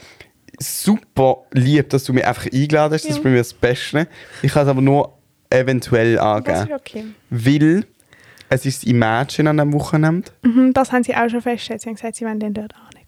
[0.59, 4.07] super lieb, dass du mich einfach eingeladen hast, das ist bei mir das Beste.
[4.41, 5.13] Ich kann es aber nur
[5.49, 6.57] eventuell Das angeben.
[6.57, 7.05] ist okay.
[7.29, 7.85] Weil
[8.49, 10.31] es ist das Imagine an diesem Wochenende.
[10.43, 11.81] Mhm, das haben sie auch schon festgestellt.
[11.81, 13.05] Sie haben gesagt, sie wollen dann dort auch nicht.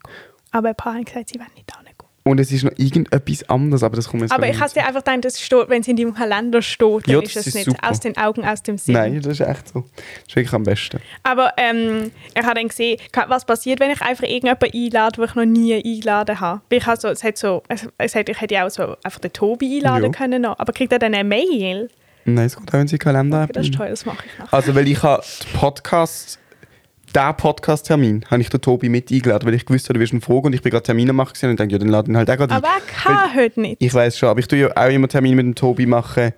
[0.50, 1.87] Aber ein paar haben gesagt, sie wollen nicht auch nicht.
[2.28, 5.02] Und es ist noch irgendetwas anderes, aber das kommt jetzt Aber ich habe dir einfach
[5.02, 7.64] gedacht, das steht, wenn es in deinem Kalender steht, dann Ja, ist das es nicht
[7.64, 7.88] super.
[7.90, 8.94] aus den Augen, aus dem Sinn.
[8.94, 9.80] Nein, das ist echt so.
[9.96, 11.00] Das ist wirklich am besten.
[11.22, 15.34] Aber ähm, ich habe dann gesehen, was passiert, wenn ich einfach irgendjemanden einlade, den ich
[15.34, 16.60] noch nie eingeladen habe.
[16.68, 17.62] Weil Ich habe so, es hat so,
[17.98, 20.10] es, hat, ich hätte ja auch so einfach den Tobi einladen Ja.
[20.10, 20.58] können noch.
[20.58, 21.88] Aber kriegt er dann eine Mail?
[22.24, 23.44] Nein, es kommt auch in seinen Kalender.
[23.44, 24.52] Okay, das ist toll, das mache ich noch.
[24.52, 25.58] Also, weil ich habe den
[27.14, 30.20] Den Podcast-Termin, habe ich den Tobi mit eingeladen, weil ich gewusst habe, du wirst ihn
[30.20, 32.30] fragen und ich bin gerade Termine machen und ich denke, ja, dann lade ihn halt
[32.30, 32.54] auch gerade.
[32.54, 33.82] Aber er kann heute nicht.
[33.82, 36.32] Ich weiß schon, aber ich tue ja auch immer Termine mit dem Tobi machen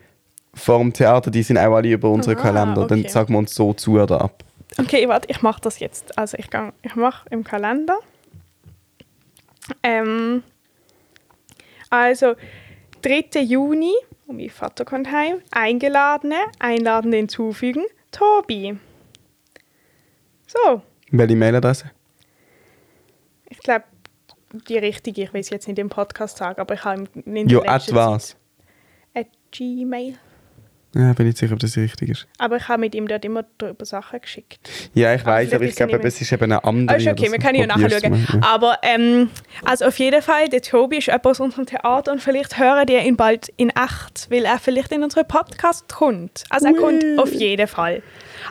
[0.54, 2.86] vor dem Theater, die sind auch alle über unseren Ah, Kalender.
[2.86, 3.08] Dann okay.
[3.08, 4.44] sagen wir uns so zu oder ab.
[4.78, 6.16] Okay, warte, ich mache das jetzt.
[6.18, 7.98] Also ich, gang- ich mache im Kalender.
[9.82, 10.42] Ähm,
[11.88, 12.34] also
[13.02, 13.40] 3.
[13.42, 13.92] Juni,
[14.26, 18.76] und mein Vater kommt heim, Eingeladene, Einladende hinzufügen, Tobi.
[20.52, 20.82] So,
[21.12, 21.90] Welche Mailadresse?
[23.48, 23.84] ich glaube,
[24.68, 27.60] die richtige, ich will es jetzt nicht im Podcast sagen, aber ich habe in Ja,
[27.60, 28.36] der at was?
[29.14, 30.16] At Gmail.
[30.96, 32.26] Ja, bin nicht sicher, ob das richtig ist.
[32.38, 34.68] Aber ich habe mit ihm dort immer drüber Sachen geschickt.
[34.92, 36.96] Ja, ich Aber weiß, aber ich glaube, es ist eben eine andere.
[36.96, 38.26] Ah, ist okay, wir können ja nachschauen.
[38.32, 38.40] ja.
[38.42, 39.30] Aber ähm,
[39.64, 42.96] also auf jeden Fall, der Tobi ist jemand aus unserem Theater und vielleicht hören die
[42.96, 46.42] ihn bald in echt, weil er vielleicht in unseren Podcast kommt.
[46.50, 46.78] Also er Ui.
[46.80, 48.02] kommt auf jeden Fall.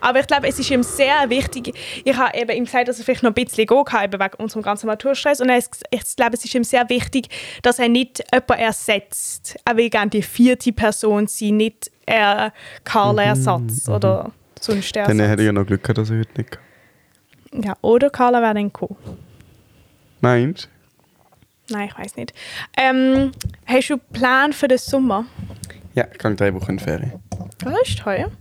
[0.02, 1.74] Aber ich glaube, es ist ihm sehr wichtig.
[2.04, 4.34] Ich habe eben ihm gesagt, dass er vielleicht noch ein bisschen gehen kann, eben wegen
[4.36, 5.42] unserem ganzen Maturstress.
[5.42, 7.28] Und ist, ich glaube, es ist ihm sehr wichtig,
[7.62, 9.58] dass er nicht jemanden ersetzt.
[9.66, 12.54] Er will gerne die vierte Person sein, nicht er
[13.88, 15.32] oder sonst der Mhm, Dann Ersatz.
[15.32, 17.64] hätte ich ja noch Glück gehabt, dass er heute nicht kann.
[17.64, 18.96] Ja, oder Carla wäre dann cool.
[20.22, 20.70] Meinst
[21.72, 22.34] Nein, ich weiß nicht.
[22.78, 23.32] Ähm,
[23.66, 25.26] hast du einen Plan für den Sommer?
[25.94, 27.14] Ja, ich kann drei Wochen in die Ferien.
[27.60, 28.32] Das ist toll.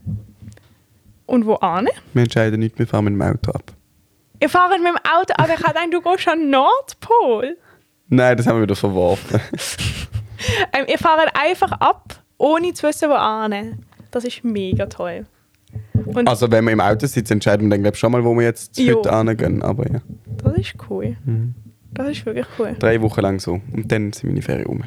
[1.28, 1.88] Und wo an?
[2.14, 3.62] Wir entscheiden nicht, wir fahren mit dem Auto ab.
[4.40, 7.56] Ihr fahrt mit dem Auto, aber ich dachte, du gehst an den Nordpol.
[8.08, 9.40] Nein, das haben wir wieder verworfen.
[10.72, 13.84] Ähm, ihr fahrt einfach ab, ohne zu wissen, wo an.
[14.12, 15.26] Das ist mega toll.
[15.94, 18.34] Und Also, wenn wir im Auto sitzen, entscheiden wir dann, glaube ich, schon mal, wo
[18.36, 18.98] wir jetzt Jo.
[18.98, 19.62] heute hingehen.
[19.62, 19.98] Aber ja,
[20.44, 21.16] das ist cool.
[21.24, 21.54] Mhm.
[21.90, 22.76] Das ist wirklich cool.
[22.78, 23.60] drei Wochen lang so.
[23.72, 24.84] Und dann sind meine Ferien um.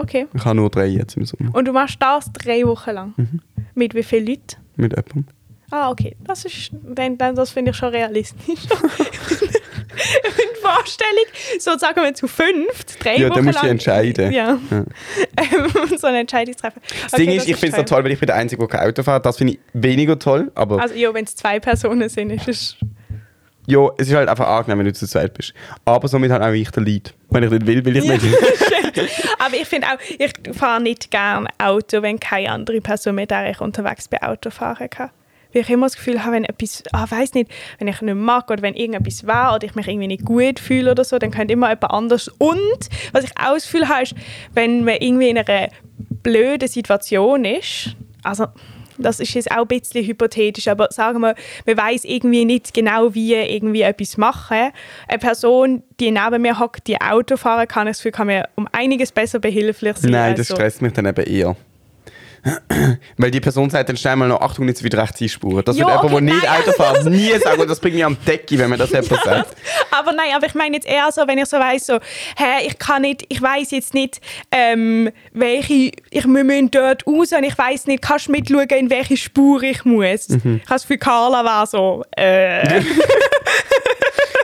[0.00, 0.26] Okay.
[0.34, 1.54] Ich habe nur drei jetzt im Sommer.
[1.54, 3.14] Und du machst das drei Wochen lang.
[3.16, 3.40] Mhm.
[3.74, 4.56] Mit wie vielen Leuten?
[4.76, 5.26] Mit jemandem.
[5.70, 6.16] Ah, okay.
[6.24, 8.60] Das ist, dann, dann, das finde ich schon realistisch.
[10.60, 11.24] Vorstellung,
[11.58, 13.78] so sagen wir zu fünft, drei Ja, dann musst du lang.
[13.78, 14.32] dich entscheiden.
[14.32, 14.58] Ja.
[14.70, 14.84] Ja.
[15.36, 16.80] Ähm, so eine Entscheidung treffen.
[17.02, 18.88] Das Ding ist, ich finde es so toll, weil ich bin der Einzige, der kein
[18.88, 19.24] Auto fährt.
[19.24, 20.50] Das finde ich weniger toll.
[20.54, 22.76] Aber Also ja, wenn es zwei Personen sind, ist es...
[23.66, 25.54] ja, es ist halt einfach angenehm, wenn du zu zweit bist.
[25.84, 27.14] Aber somit halt auch ich der Lead.
[27.30, 28.22] Wenn ich nicht will, will ich nicht.
[29.38, 33.50] Aber ich finde auch, ich fahre nicht gerne Auto, wenn keine andere Person mit der
[33.50, 35.10] ich unterwegs bei Auto fahren kann.
[35.52, 38.50] Weil ich immer das Gefühl habe, wenn etwas, ah, weiß nicht, wenn ich nicht mag
[38.50, 41.52] oder wenn irgendetwas war oder ich mich irgendwie nicht gut fühle oder so, dann könnte
[41.52, 42.28] immer jemand anders.
[42.28, 44.14] Und was ich auch das Gefühl habe, ist,
[44.54, 45.68] wenn man irgendwie in einer
[46.22, 48.46] blöden Situation ist, also
[49.02, 51.34] das ist jetzt auch ein bisschen hypothetisch, aber sagen wir,
[51.66, 54.72] man weiß irgendwie nicht genau, wie irgendwie etwas machen.
[55.08, 58.68] Eine Person, die neben mir hockt, die Auto fahren kann, das Gefühl, kann mir um
[58.72, 60.10] einiges besser behilflich sein.
[60.10, 60.54] Nein, das so.
[60.54, 61.56] stresst mich dann eben eher.
[63.18, 65.62] Weil die Person sagt dann schnell mal noch, Achtung, jetzt wieder rechts einspuren.
[65.64, 66.62] Das Ja, wird jemand, okay, der nicht nein.
[66.62, 67.60] Auto fährt, nie sagen.
[67.60, 69.56] Und das bringt mich am Decke, wenn man das jemand sagt.
[69.90, 71.94] Aber nein, aber ich meine jetzt eher so, wenn ich so weiss, so,
[72.36, 74.20] hä, ich kann nicht, ich weiß jetzt nicht,
[74.52, 79.16] ähm, welche, ich müssen dort raus und ich weiß nicht, kannst du mitschauen, in welche
[79.16, 80.28] Spur ich muss.
[80.28, 80.60] Mhm.
[80.62, 82.80] Ich habe das Gefühl, Carla war so, äh,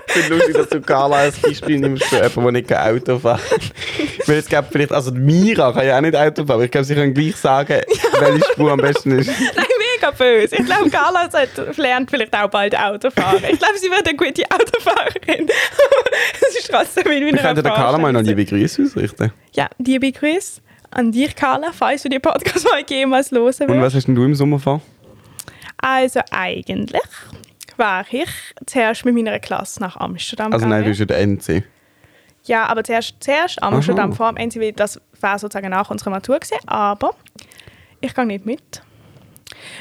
[0.09, 3.41] Ich finde lustig, dass du Carla als Beispiel nimmst für jemanden, der nicht Auto fährt.
[4.27, 6.85] Weil es gibt vielleicht, also Mira kann ja auch nicht Auto fahren, aber ich glaube,
[6.85, 7.81] sie können gleich sagen,
[8.21, 9.27] welche Spur am besten ist.
[9.57, 10.57] nein, mega böse.
[10.57, 11.29] Ich glaube, Carla
[11.77, 13.43] lernt vielleicht auch bald Auto fahren.
[13.51, 15.49] Ich glaube, sie wird eine gute Autofahrerin.
[16.49, 19.33] Es ist trotzdem in Wir könnten der Carla mal noch liebe Grüße ausrichten.
[19.53, 23.69] Ja, liebe Grüße an dich, Carla, falls du die Podcast mal jemals hören Und wirst.
[23.83, 24.81] was hast denn du im Sommer vor?
[25.79, 27.03] Also eigentlich
[27.77, 28.29] war ich
[28.65, 31.37] zuerst mit meiner Klasse nach Amsterdam Also nein, du gegangen.
[31.37, 31.65] bist ja der NC.
[32.47, 34.17] Ja, aber zuerst, zuerst Amsterdam Aha.
[34.17, 37.15] vor dem NCW, das war sozusagen nach unserer Matur gewesen, aber
[38.01, 38.83] ich gehe nicht mit.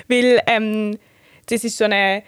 [0.07, 0.97] Weil ähm,
[1.47, 2.23] das ist so eine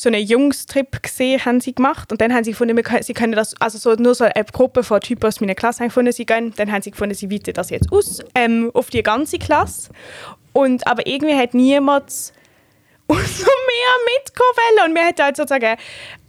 [0.00, 2.10] so einen Jungstrip gesehen, haben sie gemacht.
[2.10, 4.98] Und dann haben sie gefunden, sie können das, also so, nur so eine Gruppe von
[4.98, 7.68] Typen aus meiner Klasse haben gefunden, sie gehen, dann haben sie gefunden, sie weiten das
[7.68, 9.90] jetzt aus ähm, auf die ganze Klasse.
[10.54, 12.32] Und aber irgendwie hat niemand
[13.08, 15.76] noch mehr mitkommen und wir hätten halt sozusagen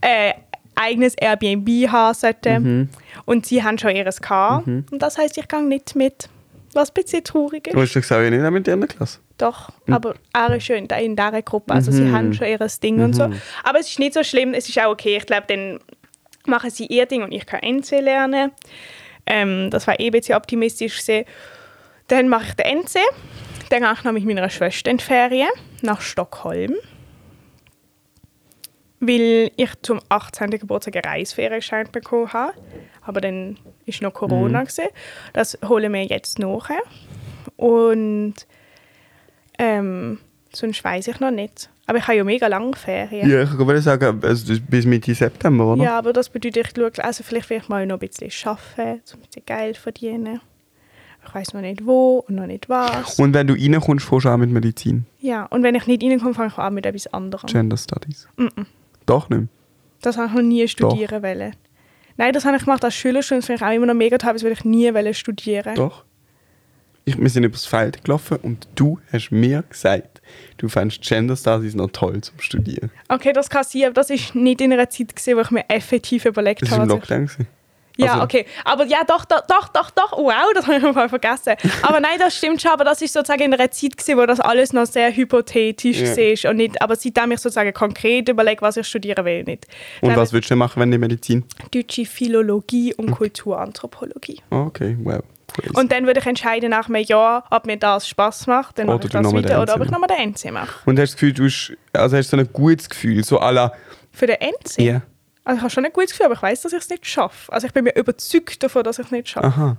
[0.01, 0.33] äh,
[0.75, 2.89] eigenes Airbnb haben sollten
[3.25, 6.29] und sie haben schon ihres gehabt und das heißt, ich gehe nicht mit,
[6.73, 7.73] was ein bisschen traurig ist.
[7.73, 9.19] Du hast doch gesagt, ich nicht auch mit der Klasse.
[9.37, 11.73] Doch, aber er ist schon in, dieser Gruppe.
[11.73, 13.23] Also sie haben schon ihr Ding und so.
[13.63, 15.17] Aber es ist nicht so schlimm, es ist auch okay.
[15.17, 15.79] Ich glaube, dann
[16.45, 18.51] machen sie ihr Ding und ich kann NC lernen.
[19.25, 21.01] Ähm, das war eh ein bisschen optimistisch.
[22.07, 22.99] Dann mache ich den NC.
[23.69, 25.49] Dann gehe ich meiner Schwester in die Ferien
[25.81, 26.75] nach Stockholm.
[28.99, 30.51] Weil ich zum 18.
[30.51, 32.53] Geburtstag einen Reisferienschein bekommen habe.
[33.03, 34.61] Aber dann war noch Corona.
[34.61, 34.67] Mhm.
[35.33, 36.81] Das holen wir jetzt nachher.
[37.57, 38.35] Und
[39.57, 40.19] ähm,
[40.53, 41.69] sonst weiß ich noch nicht.
[41.87, 43.29] Aber ich habe ja mega lange Ferien.
[43.29, 45.83] Ja, ich würde sagen, also bis Mitte September, oder?
[45.83, 49.01] Ja, aber das bedeutet, ich schaue, also vielleicht will ich mal noch ein bisschen arbeiten,
[49.13, 50.39] um ein bisschen Geld verdienen.
[51.25, 53.19] Ich weiß noch nicht wo und noch nicht was.
[53.19, 55.05] Und wenn du reinkommst, fährst du auch mit Medizin?
[55.19, 57.47] Ja, und wenn ich nicht reinkomme, fange ich auch mit etwas anderem.
[57.47, 58.27] Gender Studies?
[58.37, 58.65] Mm -mm.
[59.05, 59.47] Doch nicht?
[60.01, 61.53] Das habe ich noch nie studieren wollen.
[62.21, 63.39] Nein, das habe ich gemacht als Schüler schon.
[63.39, 65.73] Das finde ich auch immer noch mega toll, das würde ich nie studieren.
[65.73, 66.05] Doch.
[67.03, 70.21] Ich, wir sind übers Feld gelaufen und du hast mir gesagt,
[70.57, 72.91] du fandest Gender Studies noch toll zum Studieren.
[73.09, 75.65] Okay, das kann sein, aber das war nicht in einer Zeit, gewesen, wo ich mir
[75.67, 76.81] effektiv überlegt das habe.
[76.81, 77.25] Das war im Lockdown.
[77.25, 77.47] Gewesen.
[78.05, 78.23] Ja, also.
[78.23, 78.45] okay.
[78.65, 80.11] Aber ja, doch, doch, doch, doch, doch.
[80.17, 81.55] Wow, das habe ich mal vergessen.
[81.81, 82.71] aber nein, das stimmt schon.
[82.71, 86.17] Aber das ist sozusagen in einer Zeit, gewesen, wo das alles noch sehr hypothetisch ja.
[86.17, 86.51] war.
[86.51, 89.67] Und nicht, aber seitdem ich sozusagen konkret überlege, was ich studieren will, nicht.
[90.01, 91.43] Und Dann was würdest du machen, wenn du Medizin?
[91.71, 93.17] Deutsche Philologie und okay.
[93.17, 94.41] Kulturanthropologie.
[94.49, 95.21] Okay, wow.
[95.53, 95.77] Crazy.
[95.77, 99.01] Und dann würde ich entscheiden nach einem Jahr, ob mir das Spaß macht, dann mache
[99.03, 100.79] ich das wieder, oder ob ich nochmal den NC mache.
[100.85, 103.51] Und hast du das Gefühl, du hast, also hast so ein gutes Gefühl, so à
[103.51, 103.73] la...
[104.11, 104.77] Für den NC?
[104.77, 104.83] Ja.
[104.83, 105.01] Yeah.
[105.43, 107.51] Also ich habe schon ein gutes Gefühl, aber ich weiß, dass ich es nicht schaffe.
[107.51, 109.77] Also ich bin mir überzeugt davon, dass ich es nicht schaffe.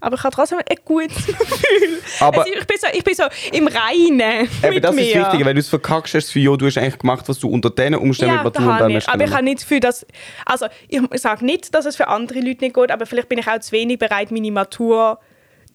[0.00, 2.02] Aber ich habe trotzdem ein gutes Gefühl.
[2.20, 5.02] Aber also ich, bin so, ich bin so im Reinen Eben, das mir.
[5.02, 7.48] ist wichtig, wenn du es verkackst, hast du ja, du hast eigentlich gemacht, was du
[7.48, 9.08] unter diesen Umständen ja, mit Matur und ich.
[9.08, 10.06] Aber ich habe nicht das Gefühl, dass...
[10.44, 13.48] Also ich sage nicht, dass es für andere Leute nicht geht, aber vielleicht bin ich
[13.48, 15.18] auch zu wenig bereit, meine Matur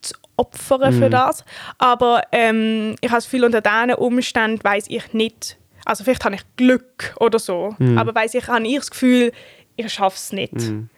[0.02, 0.99] zu opfern mhm.
[0.99, 1.43] für das.
[1.78, 6.36] Aber ähm, ich habe das Gefühl, unter diesen Umständen weiß ich nicht, also vielleicht habe
[6.36, 7.98] ich Glück oder so, mhm.
[7.98, 9.32] aber weiß ich, habe ich das Gefühl,
[9.76, 10.54] ich schaffe es nicht.
[10.54, 10.89] Mhm.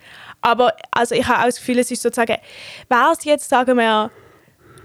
[0.42, 2.38] Aber also ich habe auch das Gefühl, es ist sozusagen,
[2.90, 4.12] wäre es jetzt, sagen wir,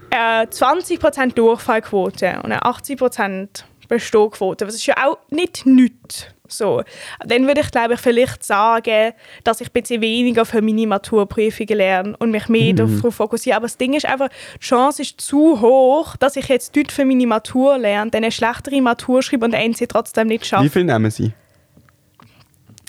[0.09, 6.27] äh, 20% Durchfallquote und eine 80% Bestehquote, das ist ja auch nicht nichts.
[6.51, 6.83] So.
[7.25, 11.77] Dann würde ich, glaube ich, vielleicht sagen, dass ich ein bisschen weniger für meine Maturprüfungen
[11.77, 13.01] lerne und mich mehr mhm.
[13.01, 13.55] darauf fokussiere.
[13.57, 17.05] Aber das Ding ist einfach, die Chance ist zu hoch, dass ich jetzt dort für
[17.05, 20.65] meine Matur lerne, dann eine schlechtere Matur schreibe und den NC trotzdem nicht schaffe.
[20.65, 21.33] Wie viel nehmen Sie?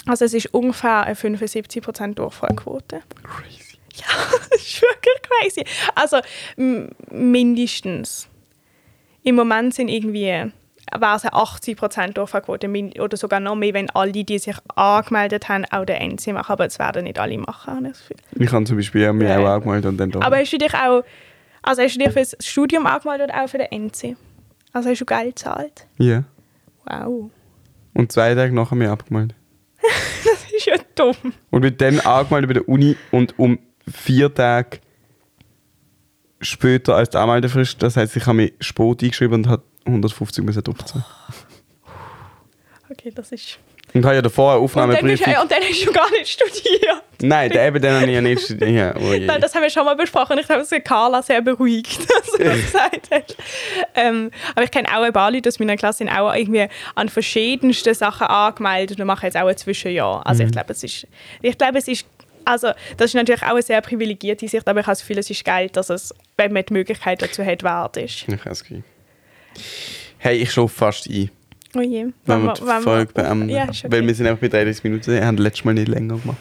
[0.07, 3.03] Also es ist ungefähr eine 75% Durchfallquote.
[3.22, 3.79] Crazy.
[3.94, 4.07] Ja,
[4.51, 5.64] das ist wirklich crazy.
[5.94, 6.18] Also
[7.11, 8.29] mindestens.
[9.22, 10.51] Im Moment sind irgendwie
[10.98, 12.68] wäre es eine 80% Durchfallquote
[13.00, 16.52] oder sogar noch mehr, wenn alle, die sich angemeldet haben, auch den NC machen.
[16.52, 19.38] Aber es werden nicht alle machen, habe ich das Ich habe zum Beispiel mich ja.
[19.38, 20.22] auch angemeldet und dann doch.
[20.22, 21.02] Aber hast du dich auch,
[21.62, 24.16] also hast du dich für das Studium angemeldet oder auch für den NC?
[24.72, 25.87] Also hast du Geld gezahlt?
[25.98, 26.24] Ja.
[26.87, 27.31] Wow.
[27.94, 29.37] Und zwei Tage nachher mich abgemeldet.
[30.24, 31.33] das ist ja dumm.
[31.50, 33.59] Und bin dann angemeldet bei der Uni und um
[33.90, 34.78] vier Tage
[36.40, 40.62] später als die Anmeldefrist, das heißt, ich habe mich spät eingeschrieben und habe 150 müssen
[40.62, 41.05] draufzahlen.
[42.92, 43.59] Okay, das ist...
[43.95, 45.27] Und habe ja davor eine Aufnahmebrief...
[45.27, 47.03] Und, und dann hast du gar nicht studiert.
[47.23, 48.97] Nein, der eben dann habe ich ja nicht studiert.
[48.97, 50.38] Oh Nein, das haben wir schon mal besprochen.
[50.38, 53.37] Ich glaube, es Carla sehr beruhigt, dass du das gesagt hast.
[53.95, 57.09] Ähm, aber ich kenne auch ein paar Leute aus meiner Klasse, sind auch irgendwie an
[57.09, 60.27] verschiedensten Sachen angemeldet und machen jetzt auch ein Zwischenjahr.
[60.27, 60.49] Also mhm.
[60.49, 61.07] ich glaube, es ist...
[61.40, 62.07] Ich glaube, es ist
[62.45, 65.31] also das ist natürlich auch eine sehr privilegierte Sicht, aber ich habe das Gefühl, es
[65.31, 68.27] ist geil, dass es, wenn man die Möglichkeit dazu hat, wert ist.
[68.27, 68.64] Ich habe es
[70.18, 71.30] Hey, ich schaue fast ein.
[71.74, 72.06] Oh je.
[72.26, 73.48] Wenn wir die Folge beenden.
[73.48, 73.86] Ja, okay.
[73.88, 76.36] Weil wir sind einfach bei 30 Minuten, wir haben letztes Mal nicht länger gemacht.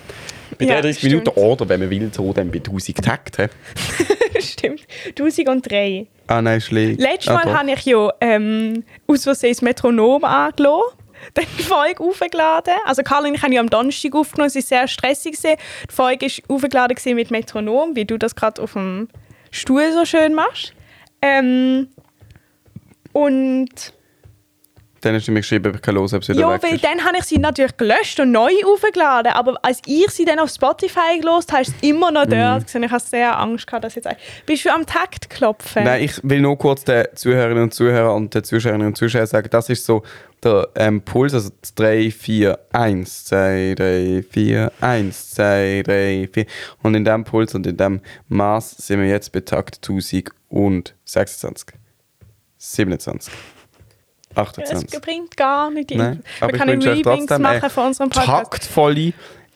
[0.59, 3.37] Bei ja, 30 Minuten oder, wenn man will, so dann bei 1000 Takt.
[4.39, 4.81] stimmt.
[5.07, 6.07] 1003.
[6.27, 6.99] Ah nein, schlägt.
[6.99, 10.97] Letztes Mal ah, habe ich ja ähm, aus Versehen das Metronom angelassen
[11.33, 12.73] dann die Folge aufgeladen.
[12.85, 15.37] Also Karl und ich haben ja am Donnerstag aufgenommen, es war sehr stressig.
[15.39, 15.55] Die
[15.89, 19.07] Folge war aufgeladen mit Metronom, wie du das gerade auf dem
[19.51, 20.73] Stuhl so schön machst.
[21.21, 21.89] Ähm,
[23.13, 23.93] und
[25.01, 26.83] dann hast du mir geschrieben, ich kann hören, ob sie Ja, weil ist.
[26.83, 29.31] dann habe ich sie natürlich gelöscht und neu aufgeladen.
[29.33, 32.71] Aber als ich sie dann auf Spotify gelost habe, ist es immer noch dort.
[32.73, 32.83] Mm.
[32.83, 34.07] Ich habe sehr Angst gehabt, dass jetzt...
[34.45, 35.85] Bist du am Takt klopfen?
[35.85, 39.49] Nein, ich will nur kurz den Zuhörerinnen und Zuhörern und den Zuschauerinnen und Zuschauern sagen,
[39.49, 40.03] das ist so
[40.43, 46.45] der ähm, Puls, also 3, 4, 1, 2, 3, 4, 1, 2, 3, 4.
[46.83, 51.80] Und in diesem Puls und in diesem Maß sind wir jetzt bei Takt 1026.
[52.61, 53.33] 27.
[54.35, 54.93] 28.
[54.93, 55.91] Es bringt gar nicht.
[55.91, 58.51] Nein, Man kann einen Remix machen von unserem Podcast.
[58.51, 59.13] Taktvolle,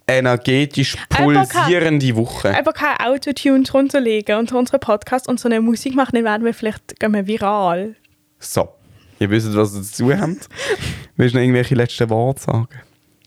[0.07, 2.49] energetisch pulsierende einfach Woche.
[2.49, 6.45] Einfach kein Autotune drunter legen und unseren Podcast und so eine Musik machen, dann werden
[6.45, 7.95] wir vielleicht gehen wir viral.
[8.39, 8.69] So,
[9.19, 10.49] ihr wisst, was ihr dazu habt.
[11.15, 12.67] Willst du noch irgendwelche letzten Worte sagen?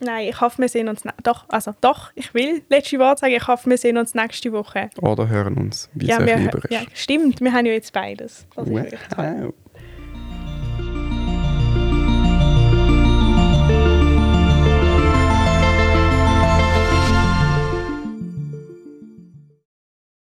[0.01, 1.03] Nein, ich hoffe, wir sehen uns...
[1.25, 4.91] Doch, also doch, ich will letzte Wort sagen, ich hoffe, wir sehen uns nächste Woche.
[5.01, 6.71] Oder hören uns, wie es ja, euch wir, lieber ist.
[6.71, 8.47] ja, stimmt, wir haben ja jetzt beides.
[8.55, 8.69] Das.
[8.69, 9.53] Wow.